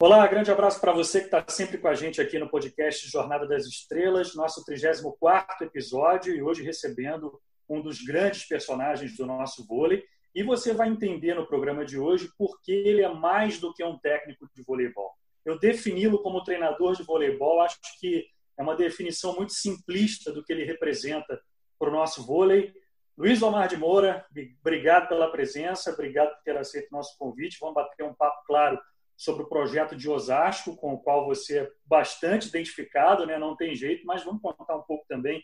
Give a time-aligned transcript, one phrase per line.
[0.00, 3.48] Olá, grande abraço para você que está sempre com a gente aqui no podcast Jornada
[3.48, 7.36] das Estrelas, nosso 34 episódio e hoje recebendo
[7.68, 10.04] um dos grandes personagens do nosso vôlei.
[10.32, 13.82] E você vai entender no programa de hoje por que ele é mais do que
[13.82, 15.10] um técnico de voleibol.
[15.44, 18.24] Eu defini-lo como treinador de voleibol, acho que
[18.56, 21.42] é uma definição muito simplista do que ele representa
[21.76, 22.72] para o nosso vôlei.
[23.16, 24.24] Luiz Omar de Moura,
[24.60, 27.58] obrigado pela presença, obrigado por ter aceito o nosso convite.
[27.60, 28.78] Vamos bater um papo claro
[29.18, 33.36] sobre o projeto de Osasco, com o qual você é bastante identificado, né?
[33.36, 35.42] não tem jeito, mas vamos contar um pouco também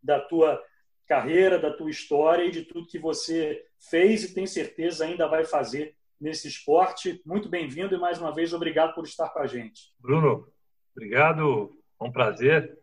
[0.00, 0.62] da tua
[1.08, 5.44] carreira, da tua história e de tudo que você fez e tem certeza ainda vai
[5.44, 7.20] fazer nesse esporte.
[7.26, 9.92] Muito bem-vindo e mais uma vez obrigado por estar com a gente.
[9.98, 10.46] Bruno,
[10.94, 12.78] obrigado, é um prazer.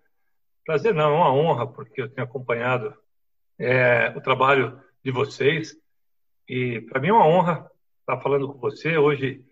[0.66, 2.94] Prazer não, é uma honra, porque eu tenho acompanhado
[3.58, 5.74] é, o trabalho de vocês
[6.50, 9.46] e para mim é uma honra estar falando com você hoje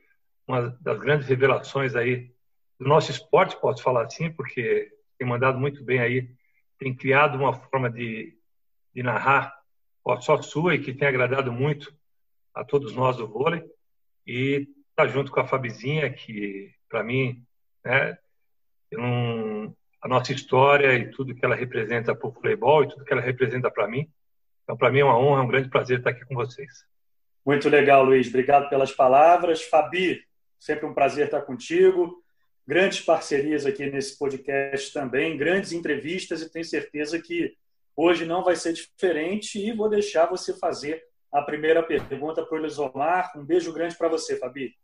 [0.52, 2.32] uma das grandes revelações aí
[2.80, 6.30] do nosso esporte, posso falar assim, porque tem mandado muito bem aí,
[6.77, 8.38] tem criado uma forma de,
[8.93, 9.55] de narrar
[10.20, 11.93] só sua e que tem agradado muito
[12.54, 13.63] a todos nós do vôlei.
[14.26, 17.46] E tá junto com a Fabizinha, que para mim,
[17.86, 18.18] né,
[18.91, 23.13] não, a nossa história e tudo que ela representa para o voleibol e tudo que
[23.13, 24.12] ela representa para mim.
[24.63, 26.86] Então, para mim é uma honra, é um grande prazer estar aqui com vocês.
[27.46, 28.27] Muito legal, Luiz.
[28.27, 29.63] Obrigado pelas palavras.
[29.63, 30.24] Fabi,
[30.62, 32.23] Sempre um prazer estar contigo.
[32.67, 37.55] Grandes parcerias aqui nesse podcast também, grandes entrevistas e tenho certeza que
[37.98, 42.62] hoje não vai ser diferente e vou deixar você fazer a primeira pergunta para o
[42.62, 43.31] Lisomar.
[43.35, 44.76] Um beijo grande para você, Fabi.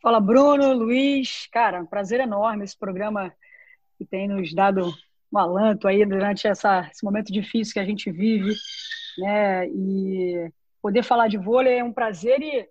[0.00, 1.48] Fala, Bruno, Luiz.
[1.50, 3.34] Cara, um prazer enorme esse programa
[3.98, 4.94] que tem nos dado
[5.32, 8.54] um alanto aí durante essa, esse momento difícil que a gente vive,
[9.18, 9.66] né?
[9.66, 10.48] E
[10.80, 12.68] poder falar de vôlei é um prazer e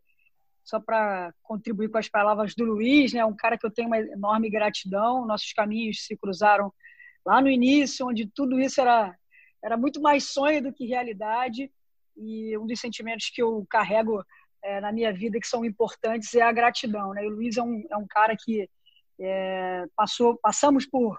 [0.63, 3.99] só para contribuir com as palavras do Luiz, né, um cara que eu tenho uma
[3.99, 5.25] enorme gratidão.
[5.25, 6.73] Nossos caminhos se cruzaram
[7.25, 9.15] lá no início, onde tudo isso era
[9.63, 11.71] era muito mais sonho do que realidade.
[12.17, 14.23] E um dos sentimentos que eu carrego
[14.61, 17.13] é, na minha vida que são importantes é a gratidão.
[17.13, 17.23] Né?
[17.23, 18.69] E o Luiz é um, é um cara que
[19.19, 21.17] é, passou, passamos por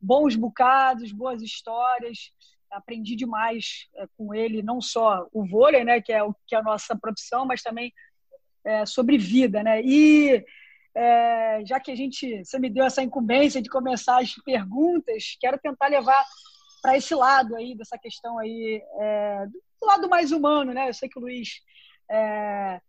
[0.00, 2.32] bons bocados, boas histórias.
[2.70, 6.58] Aprendi demais é, com ele, não só o vôlei, né, que é o que é
[6.58, 7.92] a nossa profissão, mas também
[8.64, 9.80] é, sobre vida, né?
[9.82, 10.44] E
[10.94, 15.58] é, já que a gente, você me deu essa incumbência de começar as perguntas, quero
[15.58, 16.24] tentar levar
[16.82, 20.88] para esse lado aí dessa questão aí é, do lado mais humano, né?
[20.88, 21.60] Eu sei que o Luiz,
[22.10, 22.80] é,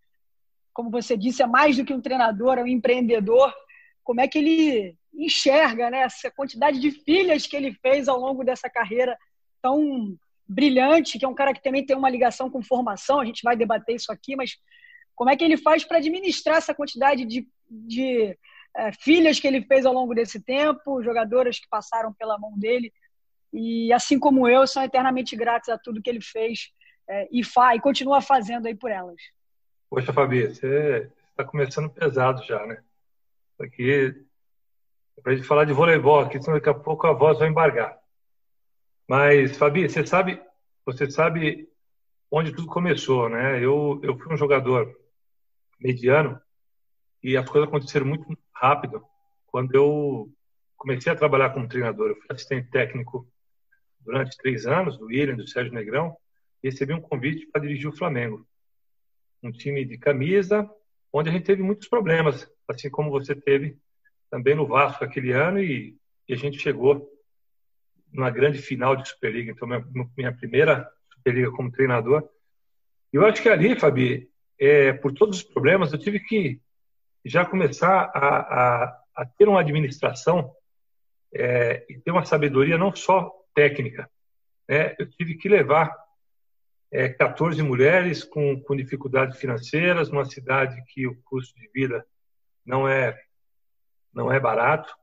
[0.73, 3.53] como você disse, é mais do que um treinador, é um empreendedor.
[4.03, 5.99] Como é que ele enxerga, né?
[5.99, 9.17] Essa quantidade de filhas que ele fez ao longo dessa carreira
[9.61, 10.17] tão
[10.47, 13.19] brilhante, que é um cara que também tem uma ligação com formação.
[13.19, 14.57] A gente vai debater isso aqui, mas
[15.15, 18.37] como é que ele faz para administrar essa quantidade de, de
[18.75, 22.91] é, filhas que ele fez ao longo desse tempo, jogadoras que passaram pela mão dele
[23.53, 26.71] e, assim como eu, são eternamente gratos a tudo que ele fez
[27.07, 29.21] é, e faz e continua fazendo aí por elas.
[29.89, 32.81] Poxa, Fabi, você está começando pesado já, né?
[33.59, 34.25] Aqui
[35.21, 37.95] para a gente falar de voleibol aqui, senão daqui a pouco a voz vai embargar.
[39.07, 40.41] Mas, Fabi, você sabe,
[40.83, 41.69] você sabe
[42.31, 43.63] onde tudo começou, né?
[43.63, 44.99] Eu, eu fui um jogador
[45.83, 46.39] mediano
[47.21, 49.03] e as coisas aconteceram muito rápido.
[49.47, 50.31] Quando eu
[50.77, 53.27] comecei a trabalhar como treinador, eu fui assistente técnico
[53.99, 56.15] durante três anos do William, do Sérgio Negrão,
[56.61, 58.47] e recebi um convite para dirigir o Flamengo,
[59.41, 60.69] um time de camisa,
[61.11, 63.77] onde a gente teve muitos problemas, assim como você teve
[64.29, 65.95] também no Vasco aquele ano e,
[66.27, 67.09] e a gente chegou
[68.11, 69.51] numa grande final de Superliga.
[69.51, 69.85] Então, minha,
[70.17, 72.27] minha primeira Superliga como treinador.
[73.11, 74.29] E eu acho que ali, Fabi,
[74.59, 76.61] é, por todos os problemas, eu tive que
[77.25, 78.37] já começar a,
[78.83, 80.53] a, a ter uma administração
[81.33, 84.09] é, e ter uma sabedoria não só técnica.
[84.67, 84.95] Né?
[84.99, 85.95] Eu tive que levar
[86.91, 92.05] é, 14 mulheres com, com dificuldades financeiras, numa cidade que o custo de vida
[92.65, 93.19] não é
[94.13, 94.93] não é barato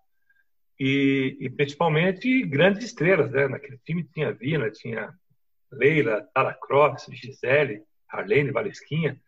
[0.78, 3.48] e, e principalmente grandes estrelas, né?
[3.48, 5.12] Naquele time tinha Vina, tinha
[5.70, 9.20] Leila, Tara Cross, Gisele, Arlene Valesquinha.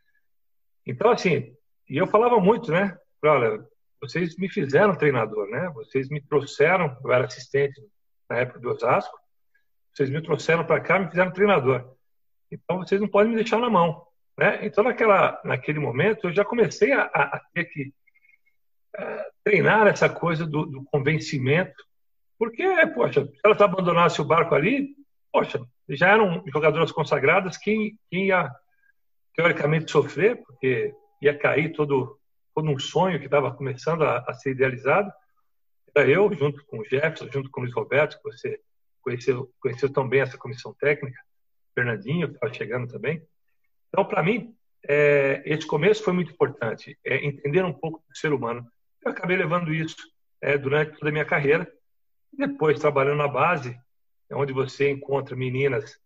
[0.87, 1.55] Então, assim,
[1.89, 2.97] e eu falava muito, né?
[3.25, 3.65] Olha,
[4.01, 5.71] vocês me fizeram treinador, né?
[5.75, 7.81] Vocês me trouxeram, eu era assistente
[8.29, 9.17] na época do Osasco,
[9.93, 11.95] vocês me trouxeram para cá, me fizeram treinador.
[12.51, 14.05] Então, vocês não podem me deixar na mão,
[14.37, 14.65] né?
[14.67, 17.93] Então, naquela, naquele momento, eu já comecei a, a ter que
[18.97, 21.83] a treinar essa coisa do, do, convencimento,
[22.39, 22.65] porque,
[22.95, 24.95] poxa, se elas abandonassem o barco ali,
[25.33, 28.51] poxa, já eram jogadoras consagradas, quem, quem ia
[29.35, 32.19] teoricamente sofrer, porque ia cair todo
[32.55, 35.11] todo um sonho que estava começando a, a, ser idealizado.
[35.95, 38.61] Era eu, junto com o Jefferson, junto com o Luiz Roberto, que você
[39.01, 41.19] conheceu, conheceu tão bem essa comissão técnica,
[41.75, 43.23] Fernandinho, que estava chegando também.
[43.89, 44.55] Então, para mim,
[44.87, 48.67] é, esse começo foi muito importante, é, entender um pouco do ser humano.
[49.05, 49.97] Eu acabei levando isso
[50.41, 51.71] é, durante toda a minha carreira.
[52.33, 53.79] Depois, trabalhando na base,
[54.31, 55.99] é onde você encontra meninas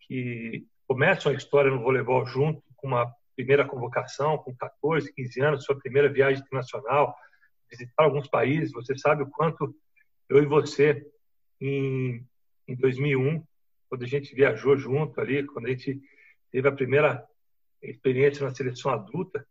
[0.00, 5.64] que começam a história no voleibol junto com uma primeira convocação, com 14, 15 anos,
[5.64, 7.16] sua primeira viagem internacional,
[7.70, 8.72] visitar alguns países.
[8.72, 9.74] Você sabe o quanto
[10.28, 11.04] eu e você,
[11.60, 12.24] em,
[12.68, 13.44] em 2001,
[13.88, 16.00] quando a gente viajou junto ali, quando a gente
[16.50, 17.24] teve a primeira
[17.82, 19.46] experiência na seleção adulta,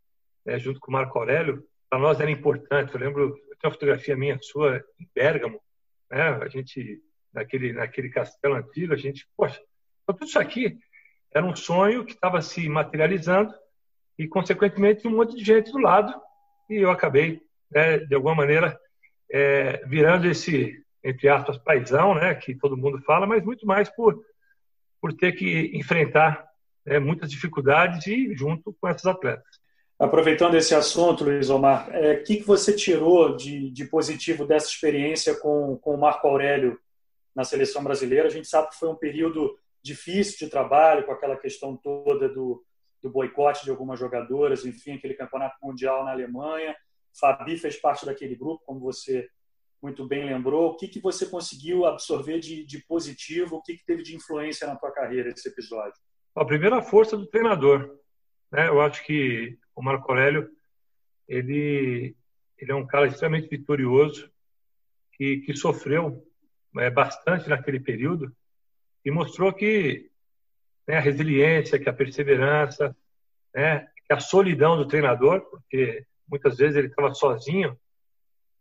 [0.46, 2.94] né, junto com o Marco Aurélio, para nós era importante.
[2.94, 5.60] Eu lembro, eu tenho uma fotografia minha sua em Bérgamo,
[6.10, 7.02] né, a gente
[7.34, 9.62] naquele naquele castelo antigo, a gente, poxa,
[10.04, 10.78] então tudo isso aqui
[11.34, 13.54] era um sonho que estava se materializando
[14.18, 16.14] e, consequentemente, um monte de gente do lado.
[16.70, 17.42] E eu acabei,
[17.72, 18.80] né, de alguma maneira,
[19.32, 24.24] é, virando esse, entre aspas, paisão, né, que todo mundo fala, mas muito mais por,
[25.02, 26.48] por ter que enfrentar
[26.86, 29.64] né, muitas dificuldades e junto com esses atletas.
[29.98, 34.68] Aproveitando esse assunto, Luiz Omar, o é, que, que você tirou de, de positivo dessa
[34.68, 36.78] experiência com, com o Marco Aurélio
[37.36, 38.28] na seleção brasileira?
[38.28, 42.64] A gente sabe que foi um período difícil de trabalho, com aquela questão toda do,
[43.02, 46.76] do boicote de algumas jogadoras, enfim, aquele campeonato mundial na Alemanha.
[47.20, 49.28] Fabi fez parte daquele grupo, como você
[49.82, 50.72] muito bem lembrou.
[50.72, 53.58] O que, que você conseguiu absorver de, de positivo?
[53.58, 56.00] O que, que teve de influência na tua carreira esse episódio?
[56.34, 58.00] A primeira força do treinador.
[58.50, 58.70] Né?
[58.70, 60.50] Eu acho que o Marco Aurélio
[61.28, 62.16] ele,
[62.58, 64.32] ele é um cara extremamente vitorioso
[65.12, 66.26] que, que sofreu
[66.78, 68.34] é, bastante naquele período
[69.04, 70.10] e mostrou que
[70.88, 72.96] né, a resiliência, que a perseverança,
[73.54, 77.78] né, que a solidão do treinador, porque muitas vezes ele estava sozinho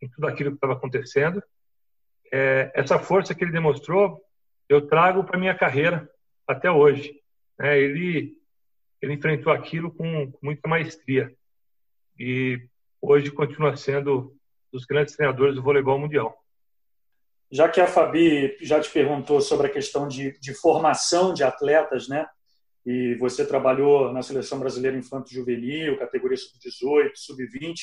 [0.01, 1.43] em tudo aquilo que estava acontecendo.
[2.33, 4.21] É, essa força que ele demonstrou,
[4.69, 6.09] eu trago para minha carreira
[6.47, 7.21] até hoje.
[7.59, 7.79] Né?
[7.79, 8.43] Ele
[9.03, 11.35] ele enfrentou aquilo com, com muita maestria
[12.17, 12.65] e
[13.01, 14.39] hoje continua sendo um
[14.73, 16.42] dos grandes treinadores do voleibol mundial.
[17.53, 22.09] Já que a Fabi já te perguntou sobre a questão de, de formação de atletas,
[22.09, 22.27] né?
[22.87, 27.75] E você trabalhou na seleção brasileira infanto-juvenil, categoria sub-18, sub-20.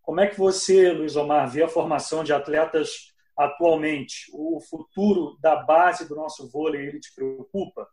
[0.00, 4.30] Como é que você, Luiz Omar, vê a formação de atletas atualmente?
[4.32, 7.88] O futuro da base do nosso vôlei, ele te preocupa?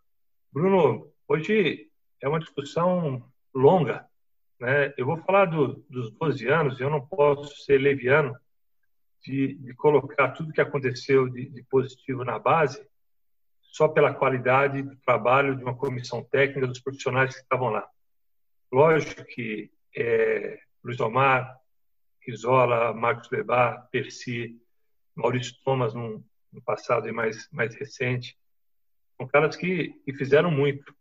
[0.51, 1.89] Bruno, hoje
[2.21, 3.23] é uma discussão
[3.55, 4.05] longa.
[4.59, 4.93] Né?
[4.99, 8.35] Eu vou falar do, dos 12 anos, eu não posso ser leviano
[9.23, 12.85] de, de colocar tudo que aconteceu de, de, positivo na base
[13.61, 17.87] só pela qualidade do trabalho de uma comissão técnica dos profissionais que estavam lá.
[18.71, 21.57] Lógico que é, Luiz Omar,
[22.27, 24.61] Isola, Marcos Lebar, Percy,
[25.15, 28.37] Maurício Thomas no, no passado e mais, mais recente,
[29.17, 30.93] são caras que, que fizeram muito,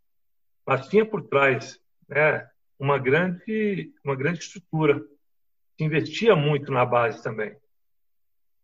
[0.65, 2.47] mas tinha por trás né,
[2.79, 5.03] uma grande uma grande estrutura.
[5.75, 7.55] Que investia muito na base também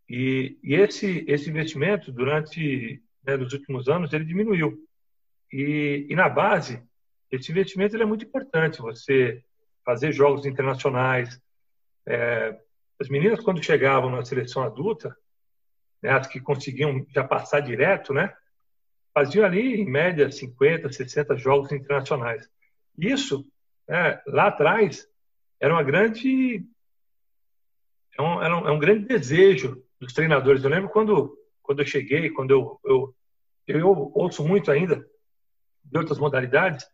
[0.10, 4.78] e, e esse, esse investimento, durante né, os últimos anos, ele diminuiu.
[5.54, 6.82] E, e na base,
[7.32, 8.82] esse investimento é muito importante.
[8.82, 9.44] Você
[9.86, 11.40] fazer jogos internacionais.
[12.08, 12.58] É,
[13.00, 15.16] as meninas, quando chegavam na seleção adulta,
[16.02, 18.34] né, as que conseguiam já passar direto, né,
[19.14, 22.50] faziam ali, em média, 50, 60 jogos internacionais.
[22.98, 23.46] Isso,
[23.88, 25.08] né, lá atrás,
[25.60, 26.66] era uma grande
[28.18, 30.64] é era um, é um grande desejo dos treinadores.
[30.64, 33.16] Eu lembro quando, quando eu cheguei, quando eu, eu,
[33.68, 35.06] eu ouço muito ainda
[35.84, 36.86] de outras modalidades,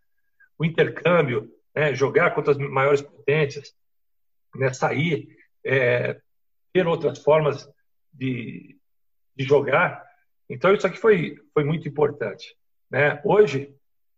[0.58, 3.74] o intercâmbio, né, jogar contra as maiores potências,
[4.56, 5.28] né, sair,
[5.64, 6.20] é,
[6.72, 7.70] ter outras formas
[8.14, 8.78] de,
[9.36, 10.04] de jogar.
[10.50, 12.56] Então, isso aqui foi, foi muito importante.
[12.90, 13.22] Né?
[13.26, 13.76] Hoje,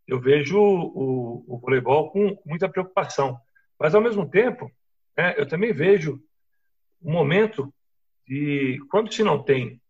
[0.08, 3.40] eu vejo o, o voleibol com muita preocupação,
[3.80, 4.72] mas, ao mesmo tempo,
[5.18, 6.22] né, eu também vejo
[7.02, 7.74] um momento
[8.28, 9.82] e quando se não tem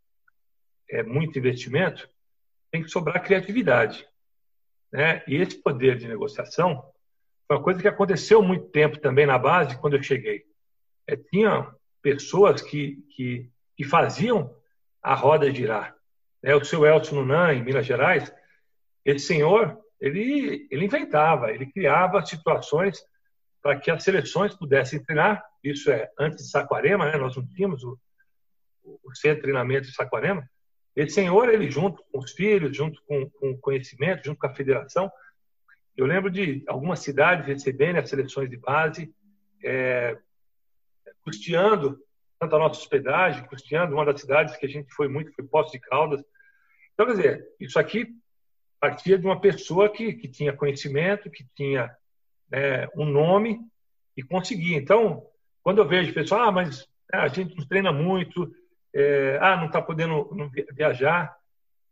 [0.89, 2.09] é, muito investimento,
[2.71, 4.07] tem que sobrar criatividade.
[4.91, 5.23] Né?
[5.27, 6.83] E esse poder de negociação
[7.47, 10.45] foi uma coisa que aconteceu muito tempo também na base, quando eu cheguei.
[11.07, 14.53] É, tinha pessoas que, que, que, faziam
[15.01, 15.95] a roda girar.
[16.43, 16.55] Né?
[16.55, 18.31] O seu Elcio Nunan, em Minas Gerais,
[19.03, 23.01] esse senhor, ele, ele inventava, ele criava situações
[23.61, 25.43] para que as seleções pudessem treinar.
[25.63, 27.17] Isso é antes de Saquarema, né?
[27.17, 27.97] nós não tínhamos o,
[29.03, 30.47] o centro de treinamento de Saquarema,
[30.95, 34.53] esse senhor, ele junto com os filhos, junto com, com o conhecimento, junto com a
[34.53, 35.11] federação,
[35.95, 39.13] eu lembro de algumas cidades receberem as seleções de base,
[39.63, 40.17] é,
[41.21, 41.99] custeando
[42.39, 45.71] tanto a nossa hospedagem, custeando uma das cidades que a gente foi muito, foi Poços
[45.71, 46.23] de Caldas.
[46.93, 48.07] Então, quer dizer, isso aqui
[48.79, 51.91] partia de uma pessoa que, que tinha conhecimento, que tinha
[52.51, 53.59] é, um nome
[54.15, 54.77] e conseguia.
[54.77, 55.25] Então,
[55.63, 58.53] quando eu vejo pessoal, ah, mas é, a gente não treina muito,
[58.97, 60.27] é, ah, não está podendo
[60.73, 61.37] viajar,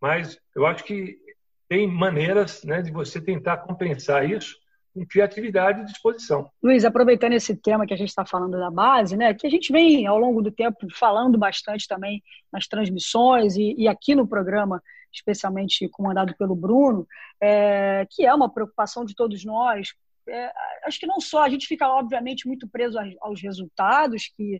[0.02, 1.16] mas eu acho que
[1.70, 4.56] tem maneiras né, de você tentar compensar isso
[4.92, 6.50] com criatividade e disposição.
[6.64, 9.72] Luiz, aproveitando esse tema que a gente está falando da base, né, que a gente
[9.72, 14.82] vem ao longo do tempo falando bastante também nas transmissões e, e aqui no programa,
[15.14, 17.06] especialmente comandado pelo Bruno,
[17.40, 19.90] é, que é uma preocupação de todos nós.
[20.28, 20.52] É,
[20.86, 24.60] acho que não só, a gente fica obviamente muito preso aos resultados, que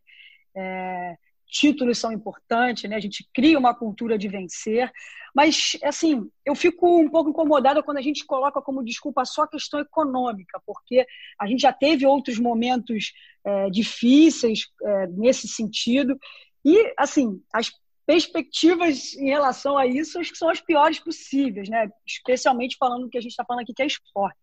[0.56, 2.96] é, títulos são importantes, né?
[2.96, 4.92] A gente cria uma cultura de vencer,
[5.34, 9.48] mas assim, eu fico um pouco incomodada quando a gente coloca como desculpa só a
[9.48, 11.06] questão econômica, porque
[11.40, 16.18] a gente já teve outros momentos é, difíceis é, nesse sentido
[16.64, 17.72] e assim as
[18.06, 21.90] perspectivas em relação a isso acho que são as piores possíveis, né?
[22.06, 24.38] Especialmente falando que a gente está falando aqui que é esporte.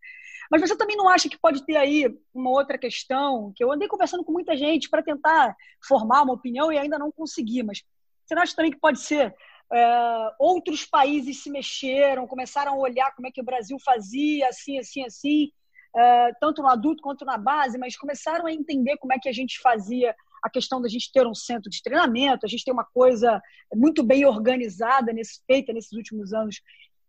[0.53, 3.89] Mas você também não acha que pode ter aí uma outra questão, que eu andei
[3.89, 7.83] conversando com muita gente para tentar formar uma opinião e ainda não consegui, mas
[8.23, 9.35] você não acha também que pode ser
[9.73, 14.79] é, outros países se mexeram, começaram a olhar como é que o Brasil fazia, assim,
[14.79, 15.51] assim, assim,
[15.97, 19.33] é, tanto no adulto quanto na base, mas começaram a entender como é que a
[19.33, 22.85] gente fazia a questão da gente ter um centro de treinamento, a gente ter uma
[22.85, 23.41] coisa
[23.75, 26.61] muito bem organizada, nesse, feita nesses últimos anos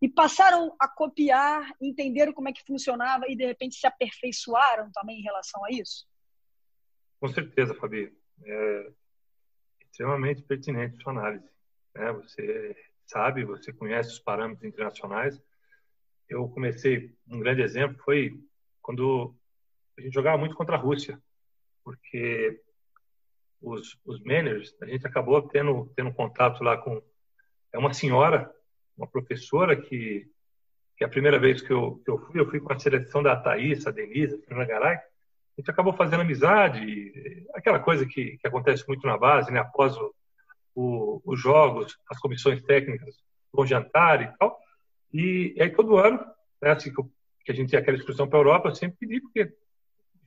[0.03, 5.17] e passaram a copiar, entenderam como é que funcionava e de repente se aperfeiçoaram também
[5.17, 6.05] em relação a isso?
[7.21, 8.13] Com certeza, Fabi.
[8.43, 8.91] É
[9.85, 11.49] extremamente pertinente sua análise.
[11.95, 12.11] Né?
[12.11, 15.41] Você sabe, você conhece os parâmetros internacionais.
[16.27, 18.37] Eu comecei, um grande exemplo foi
[18.81, 19.33] quando
[19.97, 21.17] a gente jogava muito contra a Rússia,
[21.81, 22.61] porque
[23.61, 27.01] os, os managers, a gente acabou tendo, tendo contato lá com
[27.71, 28.53] é uma senhora
[28.97, 30.27] uma professora que,
[30.97, 33.35] que a primeira vez que eu, que eu fui, eu fui com a seleção da
[33.35, 38.47] Thaís, a Denise, a Fernanda Garay, a gente acabou fazendo amizade, aquela coisa que, que
[38.47, 39.59] acontece muito na base, né?
[39.59, 40.13] após o,
[40.75, 43.15] o, os jogos, as comissões técnicas
[43.51, 44.59] vão jantar e tal.
[45.13, 46.19] E, e aí todo ano,
[46.61, 47.11] né, assim que, eu,
[47.45, 49.53] que a gente tinha aquela excursão para a Europa, eu sempre pedi, porque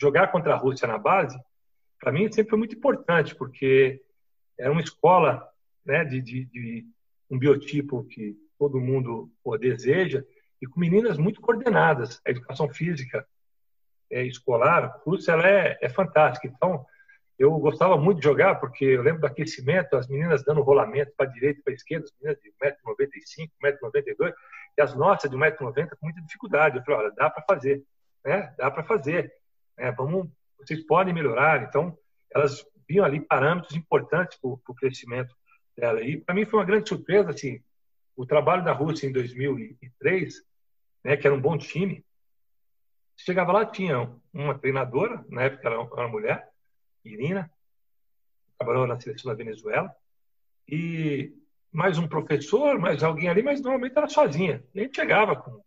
[0.01, 1.37] jogar contra a Rússia na base,
[1.99, 4.01] para mim sempre foi muito importante, porque
[4.59, 5.49] era uma escola
[5.85, 6.87] né, de, de, de
[7.29, 10.25] um biotipo que todo mundo deseja,
[10.61, 12.21] e com meninas muito coordenadas.
[12.27, 13.27] A educação física
[14.11, 16.47] é, escolar, curso, ela é, é fantástica.
[16.47, 16.85] Então,
[17.39, 21.27] eu gostava muito de jogar, porque eu lembro do aquecimento, as meninas dando rolamento para
[21.27, 24.35] a direita para a esquerda, as meninas de 1,95m, 1,92m,
[24.79, 26.79] e as nossas de 1,90m com muita dificuldade.
[26.79, 27.85] Eu falei, olha, dá para fazer,
[28.25, 28.55] né?
[28.57, 29.33] dá para fazer.
[29.77, 29.93] Né?
[29.93, 31.63] Vamos, vocês podem melhorar.
[31.63, 31.97] Então,
[32.35, 35.35] elas viam ali parâmetros importantes para o crescimento
[35.77, 36.01] dela.
[36.01, 37.61] E para mim foi uma grande surpresa, assim,
[38.17, 40.43] o trabalho da Rússia em 2003,
[41.05, 42.05] né, que era um bom time,
[43.17, 46.49] chegava lá, tinha uma treinadora, na época era uma mulher,
[47.05, 47.51] Irina,
[48.59, 49.95] trabalhou na seleção da Venezuela,
[50.69, 51.33] e
[51.71, 54.65] mais um professor, mais alguém ali, mas normalmente era sozinha.
[54.75, 55.63] Gente chegava com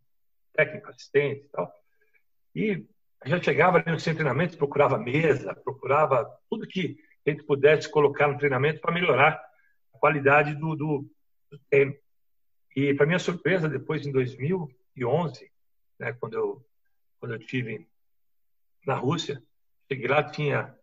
[0.53, 1.71] técnico, assistente e tal.
[2.55, 2.85] E
[3.29, 7.89] gente chegava ali no centro de treinamento, procurava mesa, procurava tudo que a gente pudesse
[7.89, 9.39] colocar no treinamento para melhorar
[9.93, 11.05] a qualidade do, do,
[11.51, 11.93] do treino.
[12.75, 15.51] E, para minha surpresa, depois, em 2011,
[15.97, 16.65] né, quando, eu,
[17.19, 17.87] quando eu tive
[18.85, 19.41] na Rússia,
[19.91, 20.75] cheguei lá, tinha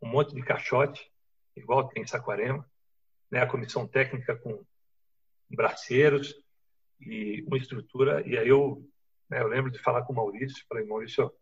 [0.00, 1.10] um monte de caixote,
[1.56, 2.68] igual tem em Saquarema,
[3.30, 4.64] né, a comissão técnica com
[5.50, 6.34] braceiros
[7.00, 8.26] e uma estrutura.
[8.26, 8.88] E aí eu,
[9.28, 11.32] né, eu lembro de falar com o Maurício, falei, Maurício,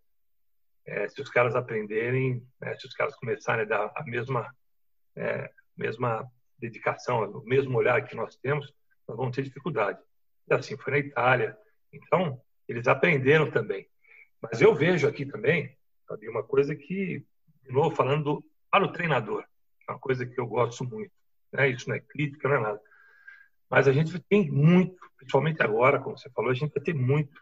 [0.84, 4.54] é, se os caras aprenderem, né, se os caras começarem a dar a mesma,
[5.14, 8.72] é, mesma dedicação, o mesmo olhar que nós temos,
[9.08, 9.98] nós vamos ter dificuldade.
[10.48, 11.56] E assim foi na Itália.
[11.92, 13.86] Então, eles aprenderam também.
[14.40, 15.76] Mas eu vejo aqui também,
[16.08, 17.24] sabe, uma coisa que,
[17.62, 19.44] de novo, falando para o treinador,
[19.88, 21.12] é uma coisa que eu gosto muito.
[21.52, 21.68] Né?
[21.68, 22.80] Isso não é crítica, não é nada.
[23.70, 27.40] Mas a gente tem muito, principalmente agora, como você falou, a gente vai ter muito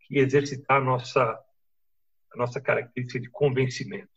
[0.00, 1.22] que exercitar a nossa,
[2.32, 4.08] a nossa característica de convencimento.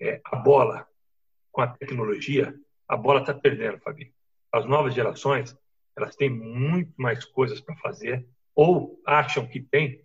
[0.00, 0.86] É, a bola,
[1.52, 2.54] com a tecnologia,
[2.88, 4.12] a bola está perdendo, Fabi.
[4.52, 5.56] As novas gerações,
[5.96, 10.00] elas têm muito mais coisas para fazer ou acham que tem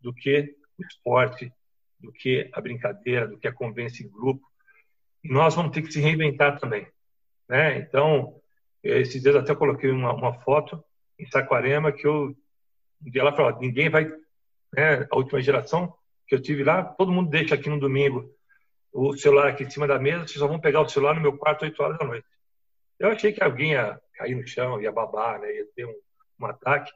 [0.00, 1.52] do que o esporte,
[1.98, 4.46] do que a brincadeira, do que a convivência em grupo.
[5.22, 6.86] E nós vamos ter que se reinventar também.
[7.48, 7.78] Né?
[7.78, 8.40] Então,
[8.82, 10.82] esses dias até coloquei uma, uma foto
[11.18, 12.36] em Saquarema que eu
[13.04, 14.04] um dia falou, ninguém vai,
[14.72, 15.94] né, a última geração
[16.26, 18.28] que eu tive lá, todo mundo deixa aqui no domingo
[18.92, 21.36] o celular aqui em cima da mesa, vocês só vão pegar o celular no meu
[21.36, 22.26] quarto 8 horas da noite.
[22.98, 25.52] Eu achei que alguém ia cair no chão, ia babar, né?
[25.52, 25.94] ia ter um,
[26.40, 26.92] um ataque.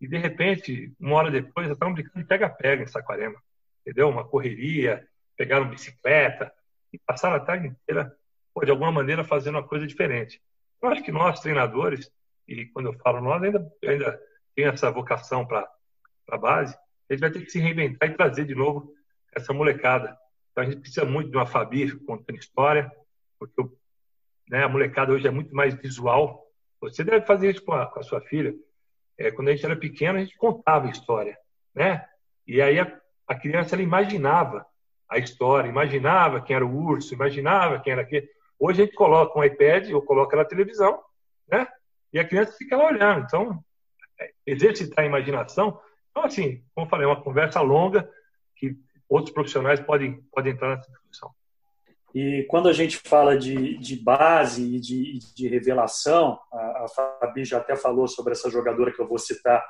[0.00, 3.40] E, de repente, uma hora depois, estavam brincando de pega-pega em Saquarema.
[3.82, 4.08] Entendeu?
[4.08, 6.52] Uma correria, pegaram bicicleta
[6.92, 8.14] e passaram a tarde inteira,
[8.54, 10.40] pô, de alguma maneira, fazendo uma coisa diferente.
[10.82, 12.10] Eu acho que nós, treinadores,
[12.48, 14.20] e quando eu falo nós, ainda, ainda
[14.54, 15.68] tem essa vocação para
[16.30, 16.74] a base,
[17.08, 18.92] a gente vai ter que se reinventar e trazer de novo
[19.34, 20.16] essa molecada.
[20.50, 22.90] Então a gente precisa muito de uma Fabi contando história,
[23.38, 23.62] porque
[24.48, 26.46] né, a molecada hoje é muito mais visual.
[26.80, 28.54] Você deve fazer isso com a, com a sua filha.
[29.18, 31.36] É, quando a gente era pequeno, a gente contava história,
[31.74, 32.06] né?
[32.46, 34.66] E aí a, a criança ela imaginava
[35.08, 38.28] a história, imaginava quem era o urso, imaginava quem era aquele.
[38.58, 41.02] Hoje a gente coloca um iPad ou coloca na televisão,
[41.48, 41.66] né?
[42.12, 43.24] E a criança fica lá olhando.
[43.24, 43.64] Então,
[44.20, 45.80] é, exercitar a imaginação.
[46.10, 48.08] Então, assim, como eu falei, é uma conversa longa
[48.56, 48.76] que
[49.08, 51.34] outros profissionais podem, podem entrar nessa discussão.
[52.18, 57.44] E quando a gente fala de, de base e de, de, revelação, a, a Fabi
[57.44, 59.62] já até falou sobre essa jogadora que eu vou citar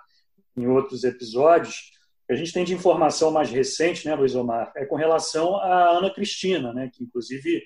[0.57, 1.91] em outros episódios,
[2.31, 6.09] a gente tem de informação mais recente, né, Luiz Omar, é com relação à Ana
[6.09, 7.65] Cristina, né, que inclusive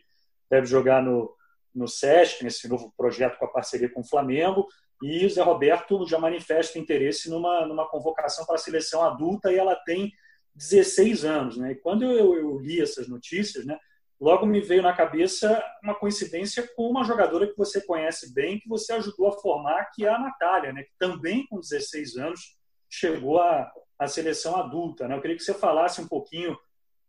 [0.50, 1.30] deve jogar no,
[1.74, 4.66] no SESC, nesse novo projeto com a parceria com o Flamengo,
[5.02, 9.58] e o Zé Roberto já manifesta interesse numa, numa convocação para a seleção adulta e
[9.58, 10.10] ela tem
[10.54, 11.58] 16 anos.
[11.58, 11.72] Né?
[11.72, 13.78] E quando eu, eu li essas notícias, né,
[14.20, 18.68] logo me veio na cabeça uma coincidência com uma jogadora que você conhece bem, que
[18.68, 22.58] você ajudou a formar, que é a Natália, né, que também com 16 anos
[22.88, 25.08] chegou à, à seleção adulta.
[25.08, 25.16] Né?
[25.16, 26.56] Eu queria que você falasse um pouquinho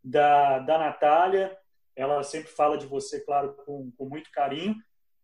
[0.04, 1.58] da, da Natália,
[1.96, 4.76] ela sempre fala de você, claro, com, com muito carinho,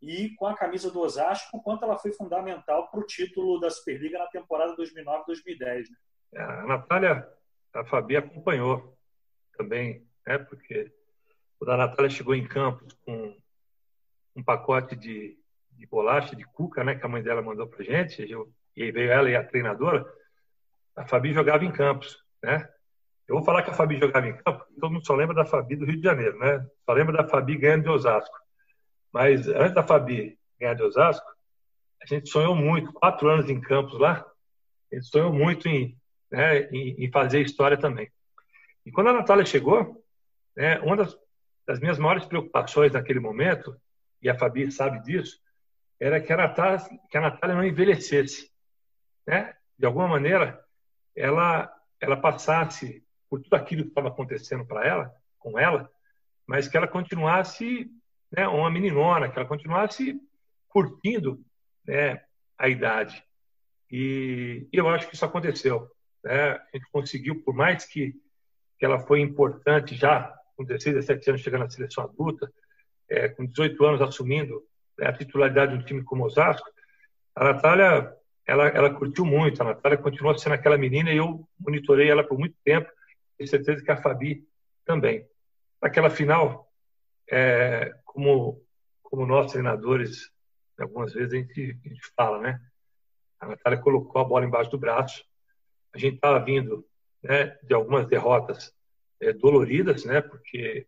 [0.01, 3.69] e com a camisa do Osasco, o quanto ela foi fundamental para o título da
[3.69, 5.59] Superliga na temporada 2009-2010.
[5.59, 5.83] Né?
[6.35, 7.27] É, a Natália,
[7.73, 8.95] a Fabi acompanhou
[9.57, 10.37] também, né?
[10.37, 10.91] porque
[11.57, 13.35] quando a Natália chegou em Campos com
[14.35, 15.37] um pacote de,
[15.71, 18.91] de bolacha, de cuca, né, que a mãe dela mandou para gente, eu, e aí
[18.91, 20.05] veio ela e a treinadora,
[20.95, 22.67] a Fabi jogava em Campos, né?
[23.27, 25.75] Eu vou falar que a Fabi jogava em campo, todo mundo só lembra da Fabi
[25.75, 26.65] do Rio de Janeiro, né?
[26.85, 28.35] Só lembra da Fabi ganhando de Osasco.
[29.11, 31.27] Mas antes da Fabi ganhar de Osasco,
[32.01, 34.25] a gente sonhou muito, quatro anos em Campos lá,
[34.91, 35.97] a gente sonhou muito em,
[36.31, 38.09] né, em, em fazer história também.
[38.85, 40.03] E quando a Natália chegou,
[40.55, 41.17] né, uma das,
[41.67, 43.75] das, minhas maiores preocupações naquele momento,
[44.21, 45.39] e a Fabi sabe disso,
[45.99, 48.51] era que a Natália, que a Natália não envelhecesse.
[49.25, 49.53] Né?
[49.77, 50.63] De alguma maneira,
[51.15, 55.91] ela, ela passasse por tudo aquilo que estava acontecendo para ela, com ela,
[56.45, 57.91] mas que ela continuasse
[58.31, 60.19] né, uma meninona, que ela continuasse
[60.69, 61.43] curtindo
[61.85, 62.23] né,
[62.57, 63.23] a idade.
[63.91, 65.89] E, eu acho que isso aconteceu.
[66.23, 66.51] Né?
[66.51, 68.13] A gente conseguiu, por mais que,
[68.77, 72.51] que ela foi importante já com 16, 17 anos chegando na seleção adulta,
[73.07, 74.61] é, com 18 anos assumindo
[74.97, 76.67] né, a titularidade de um time como Osasco,
[77.33, 78.13] a Natália
[78.45, 79.61] ela, ela curtiu muito.
[79.61, 82.89] A Natália continuou sendo aquela menina e eu monitorei ela por muito tempo
[83.37, 84.43] tenho certeza que a Fabi
[84.83, 85.27] também.
[85.81, 86.67] Naquela final,
[87.29, 88.61] é, como,
[89.03, 90.31] como nós treinadores,
[90.79, 92.59] algumas vezes a gente, a gente fala, né?
[93.39, 95.23] A Natália colocou a bola embaixo do braço.
[95.93, 96.83] A gente estava vindo
[97.21, 98.73] né, de algumas derrotas
[99.21, 100.21] é, doloridas, né?
[100.21, 100.85] Porque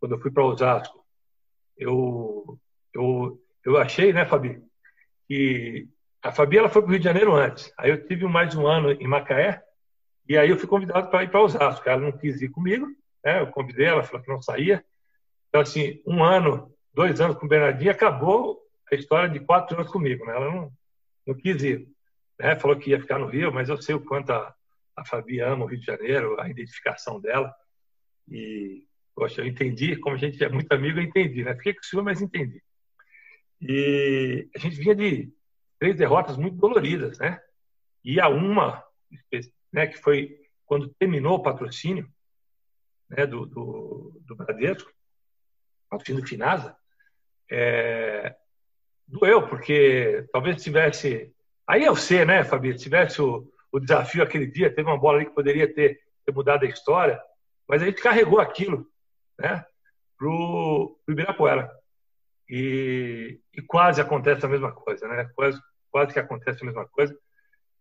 [0.00, 1.04] quando eu fui para Osasco,
[1.76, 2.58] eu,
[2.94, 4.62] eu, eu achei, né, Fabi,
[5.26, 5.88] que
[6.22, 7.72] a Fabi ela foi para o Rio de Janeiro antes.
[7.78, 9.62] Aí eu tive mais um ano em Macaé
[10.28, 11.88] e aí eu fui convidado para ir para Osasco.
[11.88, 12.86] Ela não quis ir comigo,
[13.24, 13.40] né?
[13.40, 14.84] Eu convidei ela, falou que não saía.
[15.48, 19.90] Então, assim, um ano, dois anos com o Bernardinho, acabou a história de quatro anos
[19.90, 20.34] comigo, né?
[20.34, 20.72] Ela não,
[21.26, 21.88] não quis ir.
[22.38, 22.56] Né?
[22.56, 24.54] Falou que ia ficar no Rio, mas eu sei o quanto a,
[24.98, 27.54] a Fabi ama o Rio de Janeiro, a identificação dela.
[28.28, 28.84] E,
[29.14, 31.54] poxa, eu entendi, como a gente é muito amigo, eu entendi, né?
[31.54, 32.62] Fiquei com ciúme, mas entendi.
[33.60, 35.32] E a gente vinha de
[35.78, 37.40] três derrotas muito doloridas, né?
[38.04, 38.84] E a uma
[39.72, 42.08] né, que foi quando terminou o patrocínio
[43.08, 44.92] né, do, do, do Bradesco,
[45.88, 46.76] patrocínio do Finasa,
[47.50, 48.36] é,
[49.06, 51.32] doeu, porque talvez tivesse.
[51.66, 52.72] Aí eu sei, né, Fabi?
[52.72, 56.32] Se tivesse o, o desafio aquele dia, teve uma bola ali que poderia ter, ter
[56.32, 57.20] mudado a história,
[57.68, 58.86] mas a gente carregou aquilo
[59.38, 59.64] né,
[60.16, 61.70] para o Ibirapuera.
[62.48, 65.30] E, e, quase acontece a mesma coisa, né?
[65.34, 67.14] Quase, quase que acontece a mesma coisa.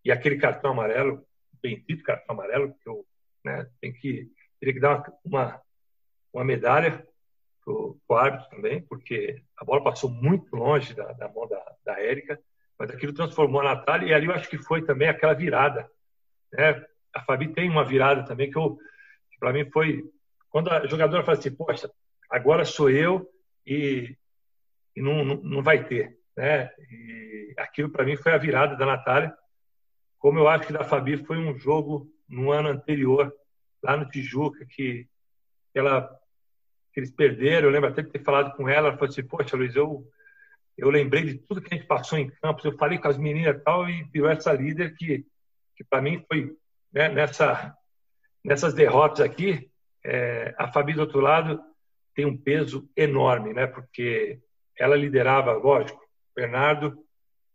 [0.04, 1.26] E aquele cartão amarelo
[1.62, 3.06] bendito cartão amarelo, porque eu
[3.44, 5.62] né, tem que, teria que dar uma, uma,
[6.34, 7.08] uma medalha
[7.64, 12.02] para o árbitro também, porque a bola passou muito longe da, da mão da, da
[12.02, 12.40] Érica,
[12.78, 15.90] mas aquilo transformou a Natália, e ali eu acho que foi também aquela virada.
[16.52, 16.84] Né?
[17.14, 20.04] A Fabi tem uma virada também que, que para mim foi,
[20.50, 21.90] quando a jogadora fala assim, poxa,
[22.30, 23.28] agora sou eu
[23.66, 24.16] e,
[24.96, 26.18] e não, não, não vai ter.
[26.36, 26.70] Né?
[26.92, 29.36] E aquilo para mim foi a virada da Natália,
[30.20, 33.34] como eu acho que da Fabi foi um jogo no ano anterior,
[33.82, 35.08] lá no Tijuca, que
[35.74, 36.10] ela
[36.92, 37.68] que eles perderam.
[37.68, 38.88] Eu lembro até de ter falado com ela.
[38.88, 40.04] Ela falou assim: Poxa, Luiz, eu,
[40.78, 42.64] eu lembrei de tudo que a gente passou em campos.
[42.64, 45.26] Eu falei com as meninas e tal, e virou essa líder que,
[45.76, 46.56] que para mim foi
[46.94, 47.76] né, nessa,
[48.44, 49.70] nessas derrotas aqui.
[50.04, 51.60] É, a Fabi do outro lado
[52.16, 53.68] tem um peso enorme, né?
[53.68, 54.40] Porque
[54.78, 56.00] ela liderava, lógico,
[56.36, 56.98] Bernardo,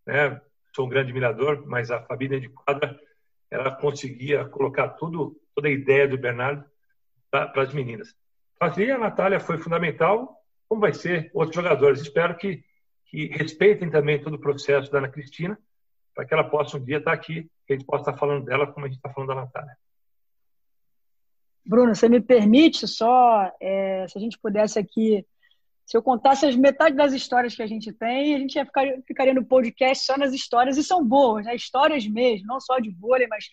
[0.07, 0.41] né?
[0.75, 2.99] Sou um grande admirador, mas a Fabi de quadra,
[3.51, 6.65] ela conseguia colocar tudo, toda a ideia do Bernardo
[7.31, 8.15] para as meninas.
[8.61, 10.37] Assim, a Natália foi fundamental,
[10.69, 12.01] como vai ser outros jogadores.
[12.01, 12.65] Espero que,
[13.13, 15.59] que respeitem também todo o processo da Ana Cristina,
[16.15, 18.67] para que ela possa um dia estar aqui, que a gente possa estar falando dela
[18.67, 19.77] como a gente está falando da Natália.
[21.65, 25.27] Bruno, você me permite só, é, se a gente pudesse aqui,
[25.85, 28.87] se eu contasse as metade das histórias que a gente tem, a gente ia ficar,
[29.07, 31.55] ficaria no podcast só nas histórias, e são boas, né?
[31.55, 33.45] histórias mesmo, não só de vôlei, mas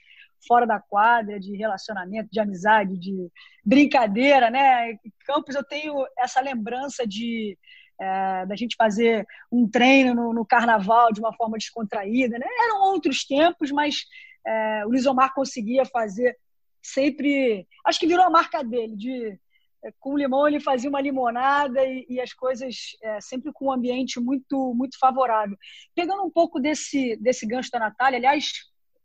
[0.48, 3.30] fora da quadra, de relacionamento, de amizade, de
[3.64, 4.98] brincadeira, né?
[5.26, 7.58] Campos, eu tenho essa lembrança de
[8.00, 12.48] é, da gente fazer um treino no, no, carnaval de uma forma descontraída, né?
[12.66, 14.06] Eram outros tempos, mas
[14.46, 16.38] é, o Luiz Omar conseguia fazer
[16.82, 19.40] sempre, acho que virou a marca dele, de
[19.84, 23.72] é, com limão ele fazia uma limonada e, e as coisas é, sempre com um
[23.72, 25.58] ambiente muito muito favorável.
[25.96, 28.52] Pegando um pouco desse desse gancho da Natália, aliás,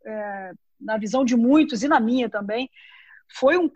[0.05, 2.69] é, na visão de muitos e na minha também,
[3.33, 3.69] foi um,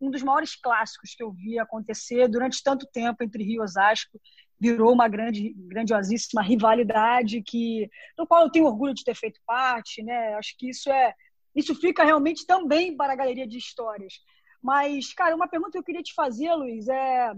[0.00, 4.20] um, dos maiores clássicos que eu vi acontecer durante tanto tempo entre Rio e Osasco.
[4.58, 10.02] Virou uma grande, grandiosíssima rivalidade que, do qual eu tenho orgulho de ter feito parte.
[10.02, 10.34] Né?
[10.34, 11.14] Acho que isso é
[11.56, 14.20] isso fica realmente também para a galeria de histórias.
[14.62, 17.32] Mas, cara, uma pergunta que eu queria te fazer, Luiz, é,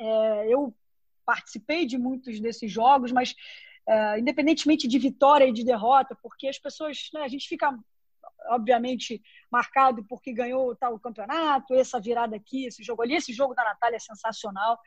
[0.00, 0.74] é eu
[1.26, 3.34] participei de muitos desses jogos, mas
[3.86, 7.78] é, independentemente de vitória e de derrota, porque as pessoas, né, a gente fica
[8.46, 13.64] obviamente marcado porque ganhou tal campeonato, essa virada aqui, esse jogo ali, esse jogo da
[13.64, 14.78] Natália é sensacional.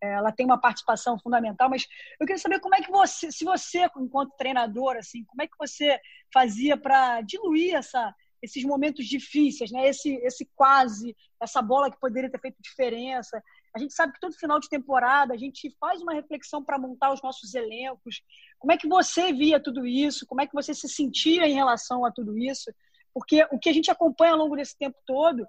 [0.00, 1.86] É, ela tem uma participação fundamental, mas
[2.20, 5.58] eu queria saber como é que você, se você, enquanto treinador, assim, como é que
[5.58, 5.98] você
[6.32, 9.88] fazia para diluir essa, esses momentos difíceis, né?
[9.88, 13.42] Esse, esse quase, essa bola que poderia ter feito diferença.
[13.74, 17.12] A gente sabe que todo final de temporada a gente faz uma reflexão para montar
[17.12, 18.22] os nossos elencos.
[18.58, 20.26] Como é que você via tudo isso?
[20.26, 22.72] Como é que você se sentia em relação a tudo isso?
[23.12, 25.46] Porque o que a gente acompanha ao longo desse tempo todo